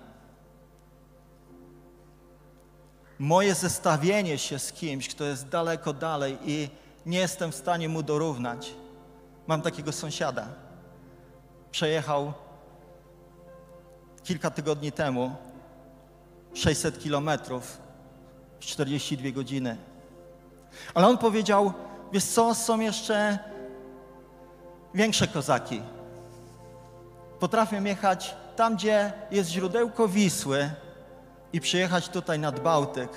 Moje 3.18 3.54
zestawienie 3.54 4.38
się 4.38 4.58
z 4.58 4.72
kimś, 4.72 5.08
kto 5.08 5.24
jest 5.24 5.48
daleko 5.48 5.92
dalej 5.92 6.38
i 6.44 6.68
nie 7.06 7.18
jestem 7.18 7.52
w 7.52 7.54
stanie 7.54 7.88
mu 7.88 8.02
dorównać. 8.02 8.74
Mam 9.46 9.62
takiego 9.62 9.92
sąsiada. 9.92 10.48
Przejechał 11.70 12.32
kilka 14.24 14.50
tygodni 14.50 14.92
temu 14.92 15.36
600 16.58 16.98
kilometrów 16.98 17.78
w 18.60 18.64
42 18.64 19.30
godziny. 19.30 19.76
Ale 20.94 21.06
on 21.06 21.18
powiedział, 21.18 21.72
wiesz 22.12 22.24
co, 22.24 22.54
są 22.54 22.80
jeszcze 22.80 23.38
większe 24.94 25.26
kozaki. 25.26 25.82
Potrafię 27.40 27.76
jechać 27.76 28.36
tam, 28.56 28.76
gdzie 28.76 29.12
jest 29.30 29.50
źródełko 29.50 30.08
Wisły 30.08 30.70
i 31.52 31.60
przyjechać 31.60 32.08
tutaj 32.08 32.38
nad 32.38 32.60
Bałtyk, 32.60 33.10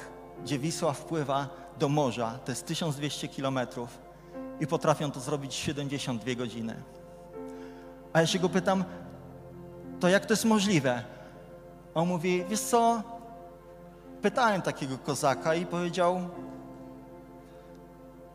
gdzie 0.44 0.60
Wisła 0.60 0.94
wpływa 0.94 1.50
do 1.80 1.90
morza, 1.90 2.40
to 2.46 2.52
jest 2.52 2.66
1200 2.66 3.28
kilometrów 3.28 4.00
i 4.60 4.68
potrafią 4.68 5.12
to 5.12 5.20
zrobić 5.20 5.56
w 5.56 5.60
72 5.60 6.36
godziny. 6.36 6.76
A 8.14 8.20
ja 8.20 8.28
się 8.28 8.40
go 8.40 8.50
pytam, 8.50 8.84
to 10.00 10.10
jak 10.10 10.26
to 10.26 10.34
jest 10.34 10.46
możliwe? 10.46 11.04
On 11.94 12.08
mówi, 12.08 12.46
wiesz 12.50 12.62
co, 12.62 13.04
pytałem 14.22 14.62
takiego 14.62 14.98
kozaka 14.98 15.56
i 15.56 15.66
powiedział, 15.66 16.22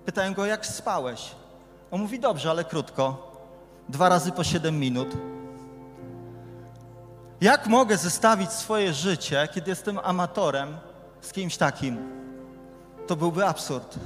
pytałem 0.05 0.34
go, 0.34 0.47
jak 0.47 0.66
spałeś? 0.66 1.34
On 1.91 2.01
mówi, 2.01 2.20
dobrze, 2.20 2.51
ale 2.51 2.64
krótko, 2.64 3.32
dwa 3.89 4.09
razy 4.09 4.32
po 4.32 4.45
7 4.45 4.78
minut. 4.78 5.09
Jak 7.41 7.66
mogę 7.66 7.97
zestawić 7.97 8.51
swoje 8.51 8.93
życie, 8.93 9.49
kiedy 9.55 9.70
jestem 9.70 9.99
amatorem, 9.99 10.76
z 11.20 11.32
kimś 11.32 11.57
takim? 11.57 11.99
To 13.07 13.16
byłby 13.16 13.47
absurd. 13.47 13.99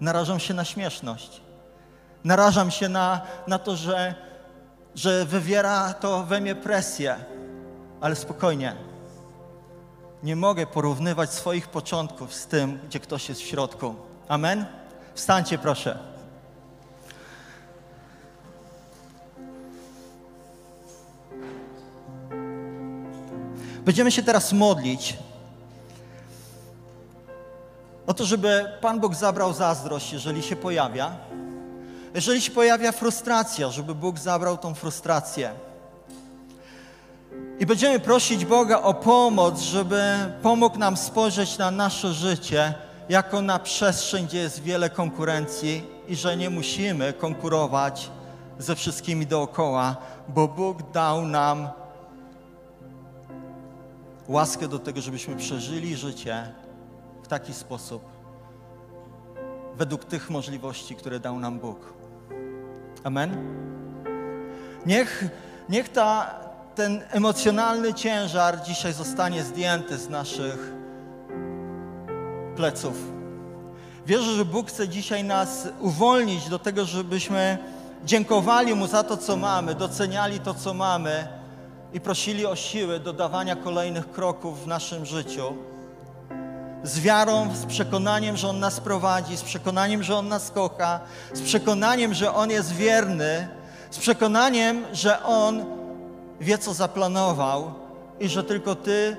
Narażam 0.00 0.38
się 0.38 0.54
na 0.54 0.64
śmieszność. 0.64 1.40
Narażam 2.24 2.70
się 2.70 2.88
na, 2.88 3.20
na 3.46 3.58
to, 3.58 3.76
że, 3.76 4.14
że 4.94 5.24
wywiera 5.24 5.94
to 5.94 6.24
we 6.24 6.40
mnie 6.40 6.54
presję. 6.54 7.16
Ale 8.00 8.16
spokojnie. 8.16 8.76
Nie 10.22 10.36
mogę 10.36 10.66
porównywać 10.66 11.30
swoich 11.32 11.68
początków 11.68 12.34
z 12.34 12.46
tym, 12.46 12.78
gdzie 12.88 13.00
ktoś 13.00 13.28
jest 13.28 13.40
w 13.40 13.46
środku. 13.46 13.94
Amen? 14.28 14.66
Wstańcie 15.14 15.58
proszę. 15.58 15.98
Będziemy 23.84 24.10
się 24.10 24.22
teraz 24.22 24.52
modlić 24.52 25.16
o 28.06 28.14
to, 28.14 28.24
żeby 28.24 28.72
Pan 28.80 29.00
Bóg 29.00 29.14
zabrał 29.14 29.52
zazdrość, 29.52 30.12
jeżeli 30.12 30.42
się 30.42 30.56
pojawia. 30.56 31.16
Jeżeli 32.14 32.40
się 32.40 32.50
pojawia 32.50 32.92
frustracja, 32.92 33.70
żeby 33.70 33.94
Bóg 33.94 34.18
zabrał 34.18 34.58
tą 34.58 34.74
frustrację. 34.74 35.52
I 37.60 37.66
będziemy 37.66 38.00
prosić 38.00 38.44
Boga 38.44 38.82
o 38.82 38.94
pomoc, 38.94 39.60
żeby 39.60 40.02
pomógł 40.42 40.78
nam 40.78 40.96
spojrzeć 40.96 41.58
na 41.58 41.70
nasze 41.70 42.12
życie 42.12 42.74
jako 43.08 43.42
na 43.42 43.58
przestrzeń, 43.58 44.26
gdzie 44.26 44.38
jest 44.38 44.62
wiele 44.62 44.90
konkurencji 44.90 45.84
i 46.08 46.16
że 46.16 46.36
nie 46.36 46.50
musimy 46.50 47.12
konkurować 47.12 48.10
ze 48.58 48.76
wszystkimi 48.76 49.26
dookoła, 49.26 49.96
bo 50.28 50.48
Bóg 50.48 50.92
dał 50.92 51.26
nam 51.26 51.68
łaskę 54.28 54.68
do 54.68 54.78
tego, 54.78 55.00
żebyśmy 55.00 55.36
przeżyli 55.36 55.96
życie 55.96 56.52
w 57.22 57.28
taki 57.28 57.54
sposób, 57.54 58.02
według 59.76 60.04
tych 60.04 60.30
możliwości, 60.30 60.94
które 60.94 61.20
dał 61.20 61.38
nam 61.38 61.58
Bóg. 61.58 61.92
Amen. 63.04 63.58
Niech, 64.86 65.24
niech 65.68 65.88
ta, 65.88 66.34
ten 66.78 67.02
emocjonalny 67.10 67.94
ciężar 67.94 68.62
dzisiaj 68.62 68.92
zostanie 68.92 69.42
zdjęty 69.42 69.98
z 69.98 70.08
naszych 70.08 70.72
pleców. 72.56 72.96
Wierzę, 74.06 74.32
że 74.32 74.44
Bóg 74.44 74.68
chce 74.68 74.88
dzisiaj 74.88 75.24
nas 75.24 75.68
uwolnić 75.80 76.48
do 76.48 76.58
tego, 76.58 76.84
żebyśmy 76.84 77.58
dziękowali 78.04 78.74
Mu 78.74 78.86
za 78.86 79.02
to, 79.02 79.16
co 79.16 79.36
mamy, 79.36 79.74
doceniali 79.74 80.40
to, 80.40 80.54
co 80.54 80.74
mamy 80.74 81.28
i 81.92 82.00
prosili 82.00 82.46
o 82.46 82.56
siłę 82.56 83.00
do 83.00 83.12
dawania 83.12 83.56
kolejnych 83.56 84.10
kroków 84.10 84.64
w 84.64 84.66
naszym 84.66 85.06
życiu. 85.06 85.54
Z 86.82 87.00
wiarą, 87.00 87.54
z 87.54 87.66
przekonaniem, 87.66 88.36
że 88.36 88.48
On 88.48 88.58
nas 88.58 88.80
prowadzi, 88.80 89.36
z 89.36 89.42
przekonaniem, 89.42 90.02
że 90.02 90.16
On 90.16 90.28
nas 90.28 90.50
kocha, 90.50 91.00
z 91.32 91.40
przekonaniem, 91.40 92.14
że 92.14 92.34
On 92.34 92.50
jest 92.50 92.72
wierny, 92.72 93.48
z 93.90 93.98
przekonaniem, 93.98 94.84
że 94.92 95.22
On 95.22 95.77
wie, 96.40 96.58
co 96.58 96.74
zaplanował 96.74 97.72
i 98.20 98.28
że 98.28 98.44
tylko 98.44 98.74
Ty 98.74 99.16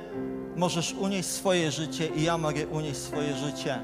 możesz 0.55 0.93
unieść 0.93 1.30
swoje 1.30 1.72
życie 1.72 2.07
i 2.07 2.24
ja 2.24 2.38
mogę 2.38 2.67
unieść 2.67 2.99
swoje 2.99 3.36
życie. 3.36 3.80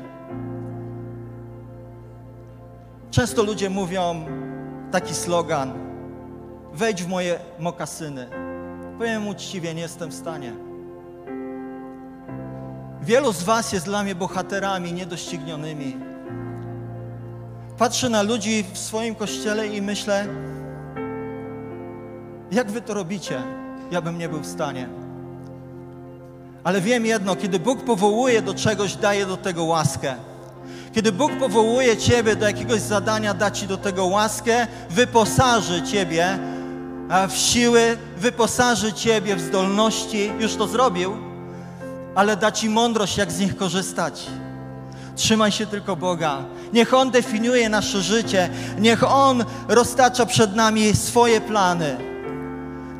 Często 3.12 3.44
ludzie 3.44 3.70
mówią 3.70 4.26
taki 4.92 5.14
slogan: 5.14 5.74
wejdź 6.74 7.04
w 7.04 7.08
moje 7.08 7.40
mokasyny. 7.60 8.28
Powiem 8.98 9.28
uczciwie, 9.28 9.74
nie 9.74 9.82
jestem 9.82 10.10
w 10.10 10.14
stanie. 10.14 10.54
Wielu 13.02 13.34
z 13.34 13.44
Was 13.44 13.74
jest 13.74 13.86
dla 13.86 14.04
mnie 14.04 14.16
bohaterami 14.16 14.94
niedoścignionymi. 14.94 15.98
Patrzę 17.78 18.10
na 18.10 18.22
ludzi 18.22 18.66
w 18.74 18.78
swoim 18.78 19.16
kościele 19.16 19.68
i 19.68 19.82
myślę, 19.82 20.28
jak 22.52 22.72
Wy 22.72 22.82
to 22.82 22.94
robicie? 22.94 23.42
Ja 23.92 24.02
bym 24.02 24.18
nie 24.18 24.30
był 24.30 24.40
w 24.40 24.46
stanie. 24.48 24.90
Ale 26.64 26.82
wiem 26.82 27.06
jedno, 27.06 27.36
kiedy 27.36 27.60
Bóg 27.60 27.84
powołuje 27.84 28.42
do 28.42 28.54
czegoś, 28.54 28.96
daje 28.96 29.26
do 29.26 29.38
tego 29.38 29.64
łaskę. 29.64 30.16
Kiedy 30.94 31.12
Bóg 31.12 31.32
powołuje 31.40 31.98
Ciebie 31.98 32.36
do 32.36 32.46
jakiegoś 32.46 32.82
zadania, 32.82 33.34
da 33.34 33.52
Ci 33.52 33.68
do 33.68 33.78
tego 33.78 34.06
łaskę, 34.06 34.68
wyposaży 34.90 35.82
Ciebie 35.82 36.40
w 37.30 37.34
siły, 37.38 37.98
wyposaży 38.18 38.94
Ciebie 38.94 39.36
w 39.36 39.42
zdolności, 39.42 40.32
już 40.40 40.56
to 40.56 40.68
zrobił, 40.68 41.18
ale 42.16 42.38
da 42.38 42.52
Ci 42.52 42.70
mądrość, 42.70 43.18
jak 43.18 43.32
z 43.32 43.40
nich 43.40 43.58
korzystać. 43.58 44.28
Trzymaj 45.16 45.52
się 45.52 45.66
tylko 45.66 45.96
Boga. 45.96 46.38
Niech 46.74 46.94
On 46.94 47.12
definiuje 47.12 47.70
nasze 47.70 48.02
życie, 48.02 48.50
niech 48.80 49.04
On 49.04 49.46
roztacza 49.68 50.26
przed 50.26 50.56
nami 50.56 50.96
swoje 50.96 51.42
plany. 51.42 52.15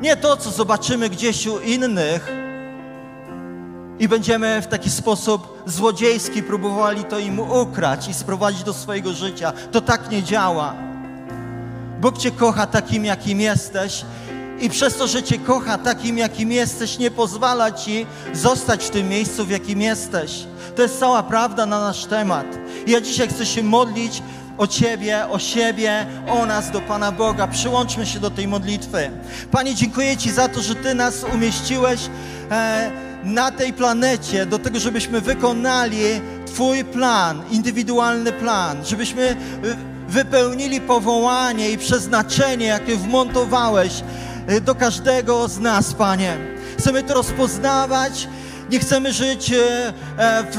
Nie 0.00 0.16
to, 0.16 0.36
co 0.36 0.50
zobaczymy 0.50 1.10
gdzieś 1.10 1.46
u 1.46 1.60
innych 1.60 2.32
i 3.98 4.08
będziemy 4.08 4.62
w 4.62 4.66
taki 4.66 4.90
sposób 4.90 5.62
złodziejski 5.66 6.42
próbowali 6.42 7.04
to 7.04 7.18
im 7.18 7.40
ukrać 7.40 8.08
i 8.08 8.14
sprowadzić 8.14 8.62
do 8.62 8.72
swojego 8.74 9.12
życia. 9.12 9.52
To 9.72 9.80
tak 9.80 10.10
nie 10.10 10.22
działa. 10.22 10.74
Bóg 12.00 12.18
Cię 12.18 12.30
kocha 12.30 12.66
takim, 12.66 13.04
jakim 13.04 13.40
jesteś 13.40 14.04
i 14.60 14.70
przez 14.70 14.96
to, 14.96 15.06
że 15.06 15.22
Cię 15.22 15.38
kocha 15.38 15.78
takim, 15.78 16.18
jakim 16.18 16.52
jesteś, 16.52 16.98
nie 16.98 17.10
pozwala 17.10 17.72
Ci 17.72 18.06
zostać 18.32 18.84
w 18.84 18.90
tym 18.90 19.08
miejscu, 19.08 19.44
w 19.44 19.50
jakim 19.50 19.80
jesteś. 19.80 20.44
To 20.76 20.82
jest 20.82 21.00
cała 21.00 21.22
prawda 21.22 21.66
na 21.66 21.80
nasz 21.80 22.04
temat. 22.04 22.46
Ja 22.86 23.00
dzisiaj 23.00 23.28
chcę 23.28 23.46
się 23.46 23.62
modlić 23.62 24.22
o 24.58 24.66
Ciebie, 24.66 25.26
o 25.28 25.38
siebie, 25.38 26.06
o 26.28 26.46
nas 26.46 26.70
do 26.70 26.80
Pana 26.80 27.12
Boga. 27.12 27.46
Przyłączmy 27.46 28.06
się 28.06 28.20
do 28.20 28.30
tej 28.30 28.48
modlitwy. 28.48 29.10
Panie, 29.50 29.74
dziękuję 29.74 30.16
Ci 30.16 30.30
za 30.30 30.48
to, 30.48 30.62
że 30.62 30.74
Ty 30.74 30.94
nas 30.94 31.24
umieściłeś 31.34 32.00
e, 32.50 32.90
na 33.24 33.50
tej 33.50 33.72
planecie, 33.72 34.46
do 34.46 34.58
tego, 34.58 34.80
żebyśmy 34.80 35.20
wykonali 35.20 35.98
Twój 36.46 36.84
plan, 36.84 37.42
indywidualny 37.50 38.32
plan, 38.32 38.84
żebyśmy 38.84 39.22
e, 39.22 39.36
wypełnili 40.08 40.80
powołanie 40.80 41.70
i 41.70 41.78
przeznaczenie, 41.78 42.66
jakie 42.66 42.96
wmontowałeś 42.96 44.02
e, 44.46 44.60
do 44.60 44.74
każdego 44.74 45.48
z 45.48 45.58
nas, 45.58 45.94
Panie. 45.94 46.36
Chcemy 46.78 47.02
to 47.02 47.14
rozpoznawać, 47.14 48.28
nie 48.70 48.78
chcemy 48.78 49.12
żyć 49.12 49.52
e, 49.52 49.92
w, 50.52 50.58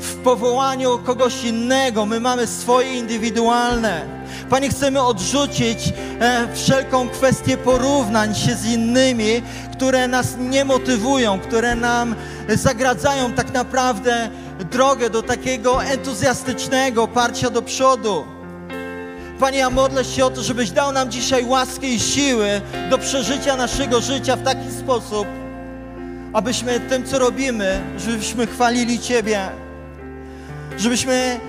w 0.00 0.16
powołaniu 0.16 0.98
kogoś 0.98 1.44
innego. 1.44 2.06
My 2.06 2.20
mamy 2.20 2.46
swoje 2.46 2.98
indywidualne. 2.98 4.20
Panie, 4.50 4.68
chcemy 4.68 5.02
odrzucić 5.02 5.92
e, 6.20 6.48
wszelką 6.54 7.08
kwestię 7.08 7.56
porównań 7.56 8.34
się 8.34 8.54
z 8.54 8.66
innymi, 8.66 9.42
które 9.72 10.08
nas 10.08 10.36
nie 10.38 10.64
motywują, 10.64 11.40
które 11.40 11.74
nam 11.74 12.14
zagradzają 12.48 13.32
tak 13.32 13.54
naprawdę 13.54 14.30
drogę 14.70 15.10
do 15.10 15.22
takiego 15.22 15.84
entuzjastycznego 15.84 17.08
parcia 17.08 17.50
do 17.50 17.62
przodu. 17.62 18.24
Panie, 19.40 19.58
ja 19.58 19.70
modlę 19.70 20.04
się 20.04 20.24
o 20.24 20.30
to, 20.30 20.42
żebyś 20.42 20.70
dał 20.70 20.92
nam 20.92 21.10
dzisiaj 21.10 21.44
łaskę 21.44 21.86
i 21.86 22.00
siły 22.00 22.60
do 22.90 22.98
przeżycia 22.98 23.56
naszego 23.56 24.00
życia 24.00 24.36
w 24.36 24.42
taki 24.42 24.72
sposób, 24.72 25.26
abyśmy 26.32 26.80
tym, 26.80 27.06
co 27.06 27.18
robimy, 27.18 27.80
żebyśmy 27.98 28.46
chwalili 28.46 28.98
Ciebie, 28.98 29.48
żebyśmy 30.80 31.40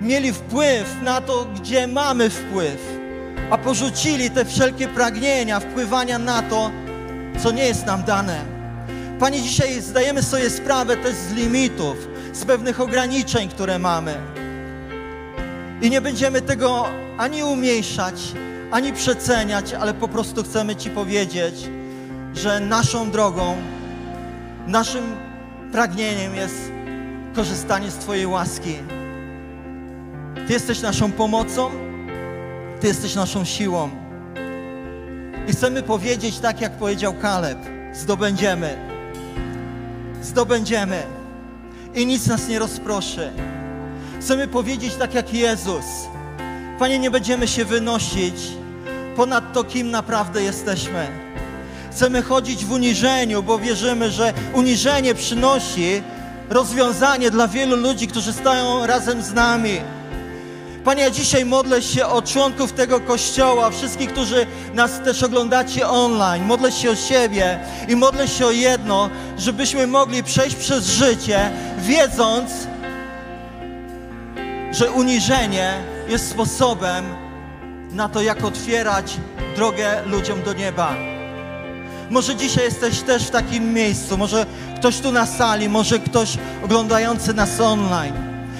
mieli 0.00 0.32
wpływ 0.32 0.96
na 1.02 1.20
to, 1.20 1.46
gdzie 1.60 1.86
mamy 1.86 2.30
wpływ, 2.30 2.98
a 3.50 3.58
porzucili 3.58 4.30
te 4.30 4.44
wszelkie 4.44 4.88
pragnienia 4.88 5.60
wpływania 5.60 6.18
na 6.18 6.42
to, 6.42 6.70
co 7.42 7.50
nie 7.50 7.64
jest 7.64 7.86
nam 7.86 8.04
dane. 8.04 8.44
Panie, 9.20 9.42
dzisiaj 9.42 9.80
zdajemy 9.80 10.22
sobie 10.22 10.50
sprawę 10.50 10.96
też 10.96 11.14
z 11.14 11.32
limitów, 11.32 12.08
z 12.32 12.44
pewnych 12.44 12.80
ograniczeń, 12.80 13.48
które 13.48 13.78
mamy. 13.78 14.14
I 15.82 15.90
nie 15.90 16.00
będziemy 16.00 16.42
tego 16.42 16.86
ani 17.18 17.42
umniejszać, 17.42 18.14
ani 18.70 18.92
przeceniać, 18.92 19.74
ale 19.74 19.94
po 19.94 20.08
prostu 20.08 20.42
chcemy 20.42 20.76
Ci 20.76 20.90
powiedzieć, 20.90 21.54
że 22.34 22.60
naszą 22.60 23.10
drogą, 23.10 23.56
naszym 24.66 25.04
pragnieniem 25.72 26.34
jest 26.34 26.75
korzystanie 27.36 27.90
z 27.90 27.94
Twojej 27.94 28.26
łaski. 28.26 28.74
Ty 30.46 30.52
jesteś 30.52 30.80
naszą 30.80 31.12
pomocą, 31.12 31.70
Ty 32.80 32.86
jesteś 32.86 33.14
naszą 33.14 33.44
siłą. 33.44 33.90
I 35.48 35.52
chcemy 35.52 35.82
powiedzieć 35.82 36.38
tak, 36.38 36.60
jak 36.60 36.72
powiedział 36.72 37.14
Kaleb: 37.14 37.58
zdobędziemy. 37.94 38.76
Zdobędziemy. 40.22 41.02
I 41.94 42.06
nic 42.06 42.26
nas 42.26 42.48
nie 42.48 42.58
rozproszy. 42.58 43.30
Chcemy 44.20 44.48
powiedzieć 44.48 44.94
tak, 44.94 45.14
jak 45.14 45.34
Jezus. 45.34 45.84
Panie, 46.78 46.98
nie 46.98 47.10
będziemy 47.10 47.48
się 47.48 47.64
wynosić 47.64 48.36
ponad 49.16 49.52
to, 49.52 49.64
kim 49.64 49.90
naprawdę 49.90 50.42
jesteśmy. 50.42 51.08
Chcemy 51.90 52.22
chodzić 52.22 52.64
w 52.64 52.72
uniżeniu, 52.72 53.42
bo 53.42 53.58
wierzymy, 53.58 54.10
że 54.10 54.32
uniżenie 54.54 55.14
przynosi 55.14 56.02
rozwiązanie 56.50 57.30
dla 57.30 57.48
wielu 57.48 57.76
ludzi, 57.76 58.06
którzy 58.06 58.32
stają 58.32 58.86
razem 58.86 59.22
z 59.22 59.32
nami. 59.32 59.80
Panie, 60.84 61.02
ja 61.02 61.10
dzisiaj 61.10 61.44
modlę 61.44 61.82
się 61.82 62.06
o 62.06 62.22
członków 62.22 62.72
tego 62.72 63.00
kościoła, 63.00 63.70
wszystkich, 63.70 64.12
którzy 64.12 64.46
nas 64.74 65.00
też 65.04 65.22
oglądacie 65.22 65.88
online. 65.88 66.44
Modlę 66.44 66.72
się 66.72 66.90
o 66.90 66.96
siebie 66.96 67.58
i 67.88 67.96
modlę 67.96 68.28
się 68.28 68.46
o 68.46 68.50
jedno, 68.50 69.10
żebyśmy 69.38 69.86
mogli 69.86 70.22
przejść 70.22 70.56
przez 70.56 70.86
życie, 70.86 71.50
wiedząc, 71.78 72.50
że 74.72 74.90
uniżenie 74.90 75.74
jest 76.08 76.30
sposobem 76.30 77.04
na 77.92 78.08
to, 78.08 78.22
jak 78.22 78.44
otwierać 78.44 79.16
drogę 79.56 80.02
ludziom 80.06 80.42
do 80.42 80.52
nieba. 80.52 81.15
Może 82.10 82.36
dzisiaj 82.36 82.64
jesteś 82.64 83.00
też 83.00 83.22
w 83.22 83.30
takim 83.30 83.74
miejscu, 83.74 84.18
może 84.18 84.46
ktoś 84.76 84.98
tu 84.98 85.12
na 85.12 85.26
sali, 85.26 85.68
może 85.68 85.98
ktoś 85.98 86.38
oglądający 86.64 87.34
nas 87.34 87.60
online 87.60 88.14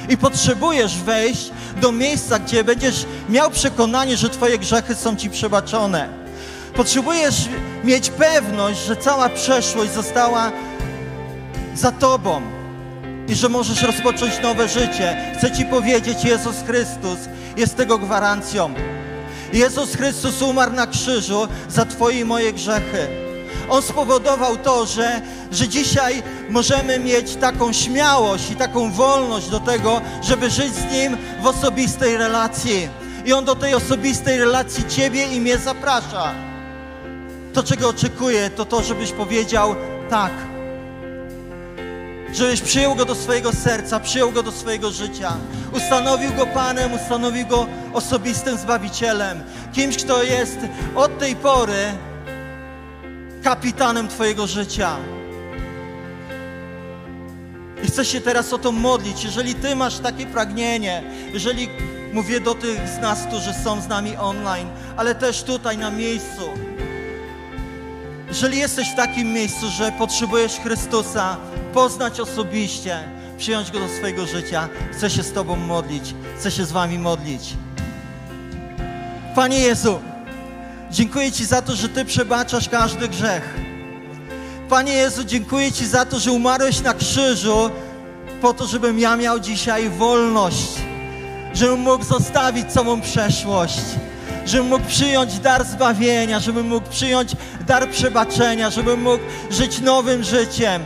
i 0.09 0.17
potrzebujesz 0.17 0.97
wejść 0.97 1.51
do 1.81 1.93
miejsca, 1.93 2.39
gdzie 2.39 2.65
będziesz 2.65 3.07
miał 3.29 3.51
przekonanie, 3.51 4.17
że 4.17 4.31
Twoje 4.31 4.59
grzechy 4.59 4.95
są 4.95 5.17
Ci 5.17 5.31
przebaczone. 5.31 6.09
Potrzebujesz 6.75 7.49
mieć 7.85 8.11
pewność, 8.11 8.87
że 8.87 8.97
cała 8.97 9.29
przeszłość 9.29 9.93
została 9.93 10.53
za 11.75 11.93
Tobą 11.93 12.43
i 13.29 13.35
że 13.35 13.49
możesz 13.49 13.83
rozpocząć 13.83 14.33
nowe 14.43 14.69
życie. 14.69 15.35
Chcę 15.39 15.53
Ci 15.53 15.65
powiedzieć, 15.65 16.25
Jezus 16.25 16.57
Chrystus 16.67 17.19
jest 17.57 17.77
tego 17.77 17.99
gwarancją. 17.99 18.75
Jezus 19.53 19.95
Chrystus 19.95 20.43
umarł 20.43 20.73
na 20.73 20.87
krzyżu 20.87 21.49
za 21.69 21.85
Twoje 21.85 22.21
i 22.21 22.25
moje 22.25 22.53
grzechy. 22.53 23.26
On 23.71 23.83
spowodował 23.83 24.57
to, 24.57 24.87
że, 24.87 25.21
że 25.53 25.69
dzisiaj 25.69 26.23
możemy 26.51 26.99
mieć 26.99 27.37
taką 27.37 27.73
śmiałość 27.73 28.51
i 28.51 28.57
taką 28.57 28.93
wolność 28.93 29.49
do 29.49 29.61
tego, 29.61 30.01
żeby 30.23 30.51
żyć 30.51 30.75
z 30.75 30.93
Nim 30.93 31.17
w 31.43 31.47
osobistej 31.47 32.17
relacji. 32.17 32.89
I 33.25 33.33
On 33.33 33.45
do 33.45 33.55
tej 33.55 33.75
osobistej 33.75 34.39
relacji 34.39 34.85
Ciebie 34.89 35.27
i 35.27 35.41
mnie 35.41 35.59
zaprasza. 35.59 36.35
To, 37.53 37.63
czego 37.63 37.89
oczekuję, 37.89 38.51
to 38.51 38.65
to, 38.65 38.83
żebyś 38.83 39.13
powiedział 39.13 39.75
tak. 40.11 40.33
Żebyś 42.33 42.61
przyjął 42.61 42.95
Go 42.95 43.05
do 43.05 43.15
swojego 43.15 43.53
serca, 43.53 44.01
przyjął 44.01 44.33
Go 44.33 44.43
do 44.43 44.53
swojego 44.53 44.91
życia. 44.91 45.37
Ustanowił 45.73 46.33
Go 46.33 46.47
Panem, 46.47 46.93
ustanowił 46.93 47.47
Go 47.47 47.67
osobistym 47.93 48.59
Zbawicielem. 48.59 49.43
Kimś, 49.73 49.97
kto 49.97 50.23
jest 50.23 50.59
od 50.95 51.19
tej 51.19 51.37
pory 51.37 51.93
kapitanem 53.47 54.09
Twojego 54.09 54.47
życia. 54.47 54.97
I 57.85 57.87
chcę 57.87 58.05
się 58.05 58.21
teraz 58.21 58.53
o 58.53 58.59
to 58.59 58.73
modlić. 58.73 59.25
Jeżeli 59.25 59.55
Ty 59.55 59.77
masz 59.77 59.99
takie 59.99 60.27
pragnienie, 60.27 61.03
jeżeli 61.33 61.69
mówię 62.13 62.41
do 62.41 62.55
tych 62.55 62.89
z 62.89 62.99
nas, 62.99 63.27
którzy 63.27 63.55
są 63.65 63.81
z 63.81 63.89
nami 63.89 64.17
online, 64.17 64.69
ale 64.97 65.15
też 65.15 65.43
tutaj 65.43 65.79
na 65.79 65.91
miejscu. 65.91 66.43
Jeżeli 68.29 68.59
jesteś 68.59 68.93
w 68.93 68.97
takim 68.97 69.33
miejscu, 69.33 69.71
że 69.71 69.93
potrzebujesz 69.93 70.53
Chrystusa 70.53 71.37
poznać 71.75 72.21
osobiście, 72.21 72.99
przyjąć 73.39 73.71
Go 73.71 73.79
do 73.79 73.89
swojego 73.89 74.27
życia, 74.27 74.69
chcę 74.93 75.11
się 75.11 75.23
z 75.23 75.33
Tobą 75.33 75.57
modlić, 75.57 76.15
chcę 76.37 76.51
się 76.51 76.65
z 76.65 76.73
Wami 76.73 76.99
modlić. 76.99 77.55
Panie 79.35 79.59
Jezu, 79.59 80.01
dziękuję 80.97 81.33
Ci 81.33 81.45
za 81.45 81.63
to, 81.63 81.77
że 81.77 81.89
Ty 81.89 82.05
przebaczasz 82.05 82.69
każdy 82.69 83.09
grzech. 83.09 83.55
Panie 84.69 84.93
Jezu, 84.93 85.25
dziękuję 85.25 85.73
Ci 85.73 85.87
za 85.87 86.05
to, 86.05 86.19
że 86.19 86.33
umarłeś 86.33 86.81
na 86.81 86.95
krzyżu 86.95 87.71
po 88.43 88.55
to, 88.55 88.67
żebym 88.67 88.99
ja 88.99 89.17
miał 89.17 89.41
dzisiaj 89.41 89.91
wolność, 89.91 90.69
żebym 91.55 91.81
mógł 91.81 92.05
zostawić 92.05 92.73
całą 92.73 93.01
przeszłość, 93.01 93.81
żebym 94.47 94.67
mógł 94.67 94.85
przyjąć 94.85 95.39
dar 95.39 95.65
zbawienia, 95.65 96.41
żebym 96.41 96.69
mógł 96.69 96.89
przyjąć 96.91 97.37
dar 97.67 97.91
przebaczenia, 97.91 98.71
żebym 98.71 99.03
mógł 99.03 99.25
żyć 99.51 99.81
nowym 99.81 100.25
życiem. 100.25 100.83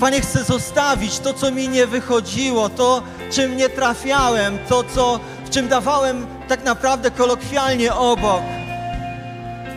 Panie, 0.00 0.20
chcę 0.20 0.44
zostawić 0.44 1.18
to, 1.18 1.32
co 1.32 1.50
mi 1.50 1.68
nie 1.68 1.86
wychodziło, 1.86 2.68
to, 2.68 3.02
czym 3.32 3.56
nie 3.56 3.68
trafiałem, 3.68 4.58
to, 4.68 4.84
co, 4.94 5.20
w 5.44 5.50
czym 5.50 5.68
dawałem 5.68 6.35
tak 6.48 6.64
naprawdę 6.64 7.10
kolokwialnie 7.10 7.94
obok. 7.94 8.42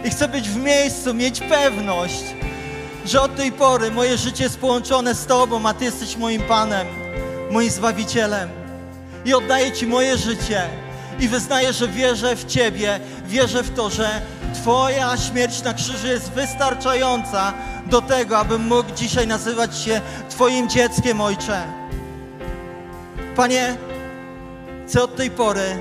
I 0.06 0.10
chcę 0.10 0.28
być 0.28 0.50
w 0.50 0.58
miejscu, 0.58 1.14
mieć 1.14 1.40
pewność, 1.40 2.24
że 3.06 3.22
od 3.22 3.36
tej 3.36 3.52
pory 3.52 3.92
moje 3.92 4.18
życie 4.18 4.44
jest 4.44 4.60
połączone 4.60 5.16
z 5.16 5.26
Tobą, 5.26 5.66
a 5.66 5.74
Ty 5.74 5.86
jesteś 5.86 6.18
moim 6.18 6.42
Panem, 6.42 6.88
moim 7.52 7.70
Zbawicielem. 7.70 8.50
I 9.26 9.34
oddaję 9.34 9.72
Ci 9.72 9.88
moje 9.88 10.18
życie 10.18 10.62
i 11.20 11.28
wyznaję, 11.28 11.74
że 11.74 11.88
wierzę 11.88 12.36
w 12.36 12.46
Ciebie, 12.46 13.00
wierzę 13.26 13.64
w 13.64 13.76
to, 13.76 13.90
że 13.90 14.22
Twoja 14.54 15.18
śmierć 15.18 15.64
na 15.64 15.74
krzyżu 15.74 16.08
jest 16.08 16.32
wystarczająca 16.32 17.54
do 17.86 18.02
tego, 18.02 18.38
abym 18.38 18.62
mógł 18.62 18.92
dzisiaj 18.96 19.28
nazywać 19.28 19.78
się 19.78 20.02
Twoim 20.30 20.70
dzieckiem, 20.70 21.22
Ojcze. 21.22 21.64
Panie, 23.36 23.78
chcę 24.88 25.04
od 25.04 25.16
tej 25.16 25.32
pory 25.32 25.78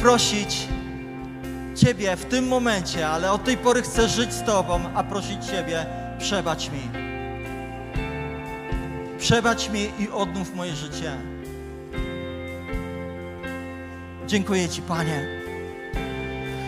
prosić 0.00 0.68
Ciebie 1.74 2.16
w 2.16 2.24
tym 2.24 2.48
momencie, 2.48 3.08
ale 3.08 3.32
od 3.32 3.44
tej 3.44 3.56
pory 3.56 3.82
chcę 3.82 4.08
żyć 4.08 4.32
z 4.32 4.42
Tobą, 4.42 4.80
a 4.94 5.04
prosić 5.04 5.44
Ciebie, 5.44 5.86
przebacz 6.18 6.70
mi. 6.70 6.80
Przebacz 9.18 9.70
mi 9.70 9.90
i 9.98 10.08
odnów 10.08 10.54
moje 10.54 10.74
życie. 10.74 11.16
Dziękuję 14.26 14.68
Ci, 14.68 14.82
Panie. 14.82 15.28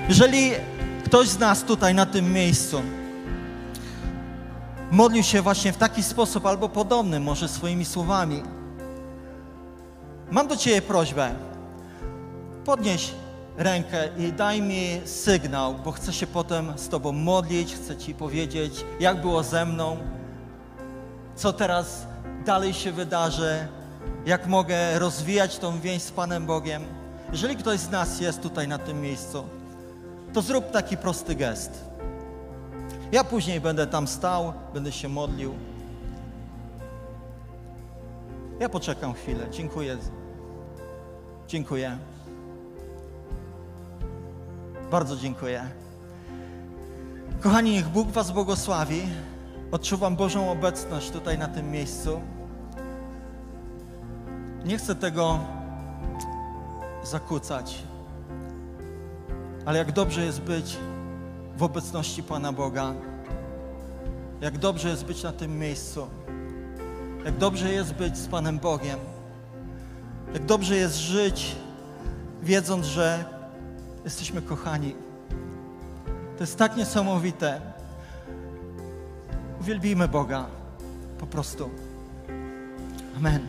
Jeżeli 0.09 0.51
ktoś 1.05 1.29
z 1.29 1.39
nas 1.39 1.63
tutaj 1.63 1.95
na 1.95 2.07
tym 2.07 2.33
miejscu 2.33 2.83
modlił 4.91 5.23
się 5.23 5.43
właśnie 5.43 5.73
w 5.73 5.77
taki 5.77 6.03
sposób 6.03 6.47
albo 6.47 6.69
podobny, 6.69 7.21
może 7.21 7.49
swoimi 7.49 7.85
słowami, 7.85 8.43
mam 10.31 10.49
do 10.49 10.57
Ciebie 10.57 10.83
prośbę. 10.83 11.35
Podnieś 12.67 13.13
rękę 13.57 14.09
i 14.19 14.33
daj 14.33 14.63
mi 14.63 15.01
sygnał, 15.05 15.75
bo 15.75 15.93
chcę 15.93 16.13
się 16.13 16.27
potem 16.27 16.73
z 16.77 16.89
Tobą 16.89 17.13
modlić, 17.13 17.75
chcę 17.75 17.97
Ci 17.97 18.15
powiedzieć, 18.15 18.85
jak 19.01 19.21
było 19.21 19.43
ze 19.43 19.67
mną, 19.67 19.97
co 21.37 21.53
teraz 21.53 22.07
dalej 22.47 22.75
się 22.75 22.93
wydarzy, 22.93 23.69
jak 24.27 24.47
mogę 24.47 24.99
rozwijać 24.99 25.59
tą 25.59 25.81
więź 25.81 26.03
z 26.03 26.11
Panem 26.11 26.47
Bogiem. 26.47 26.85
Jeżeli 27.33 27.57
ktoś 27.57 27.81
z 27.81 27.91
nas 27.91 28.21
jest 28.21 28.41
tutaj 28.41 28.69
na 28.69 28.79
tym 28.79 29.01
miejscu, 29.01 29.45
to 30.33 30.43
zrób 30.43 30.71
taki 30.71 30.97
prosty 30.97 31.35
gest. 31.35 31.85
Ja 33.13 33.25
później 33.25 33.61
będę 33.61 33.87
tam 33.87 34.09
stał, 34.09 34.53
będę 34.75 34.93
się 34.93 35.09
modlił. 35.09 35.55
Ja 38.61 38.69
poczekam 38.69 39.15
chwilę. 39.15 39.47
Dziękuję. 39.51 39.97
Dziękuję. 41.49 41.99
Bardzo 44.91 45.17
dziękuję. 45.17 45.71
Kochani, 47.41 47.71
niech 47.71 47.89
Bóg 47.89 48.11
Was 48.11 48.31
błogosławi. 48.31 49.03
Odczuwam 49.73 50.17
Bożą 50.17 50.51
obecność 50.51 51.11
tutaj 51.11 51.39
na 51.39 51.49
tym 51.49 51.71
miejscu. 51.71 52.21
Nie 54.65 54.79
chcę 54.79 54.95
tego 54.95 55.39
zakłócać, 57.05 57.83
ale 59.65 59.79
jak 59.79 59.93
dobrze 59.93 60.25
jest 60.25 60.41
być 60.41 60.77
w 61.57 61.63
obecności 61.63 62.23
Pana 62.23 62.53
Boga, 62.53 62.95
jak 64.41 64.59
dobrze 64.59 64.89
jest 64.89 65.05
być 65.05 65.23
na 65.23 65.33
tym 65.33 65.59
miejscu, 65.59 66.07
jak 67.25 67.37
dobrze 67.37 67.73
jest 67.73 67.95
być 67.95 68.19
z 68.19 68.27
Panem 68.27 68.59
Bogiem, 68.59 68.99
jak 70.35 70.45
dobrze 70.45 70.77
jest 70.77 70.97
żyć, 70.97 71.57
wiedząc, 72.43 72.87
że 72.87 73.36
jesteśmy 74.07 74.43
kochani. 74.43 74.95
To 76.37 76.43
jest 76.43 76.57
tak 76.57 76.77
niesamowite. 76.77 77.61
Uwielbijmy 79.61 80.09
Boga. 80.09 80.47
Po 81.19 81.27
prostu. 81.27 81.71
Amen. 83.17 83.49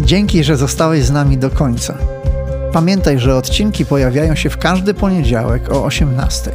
Dzięki, 0.00 0.44
że 0.44 0.56
zostałeś 0.56 1.04
z 1.04 1.10
nami 1.10 1.38
do 1.38 1.50
końca. 1.50 1.98
Pamiętaj, 2.72 3.18
że 3.18 3.36
odcinki 3.36 3.86
pojawiają 3.86 4.34
się 4.34 4.50
w 4.50 4.58
każdy 4.58 4.94
poniedziałek 4.94 5.72
o 5.72 5.84
18. 5.84 6.52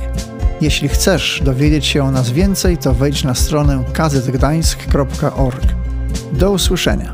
Jeśli 0.62 0.90
chcesz 0.90 1.42
dowiedzieć 1.46 1.86
się 1.86 2.04
o 2.04 2.12
nas 2.12 2.30
więcej, 2.30 2.78
to 2.78 2.94
wejdź 2.94 3.24
na 3.24 3.36
stronę 3.36 3.84
kazetgdańsk.org. 3.94 5.64
Do 6.34 6.52
usłyszenia. 6.52 7.14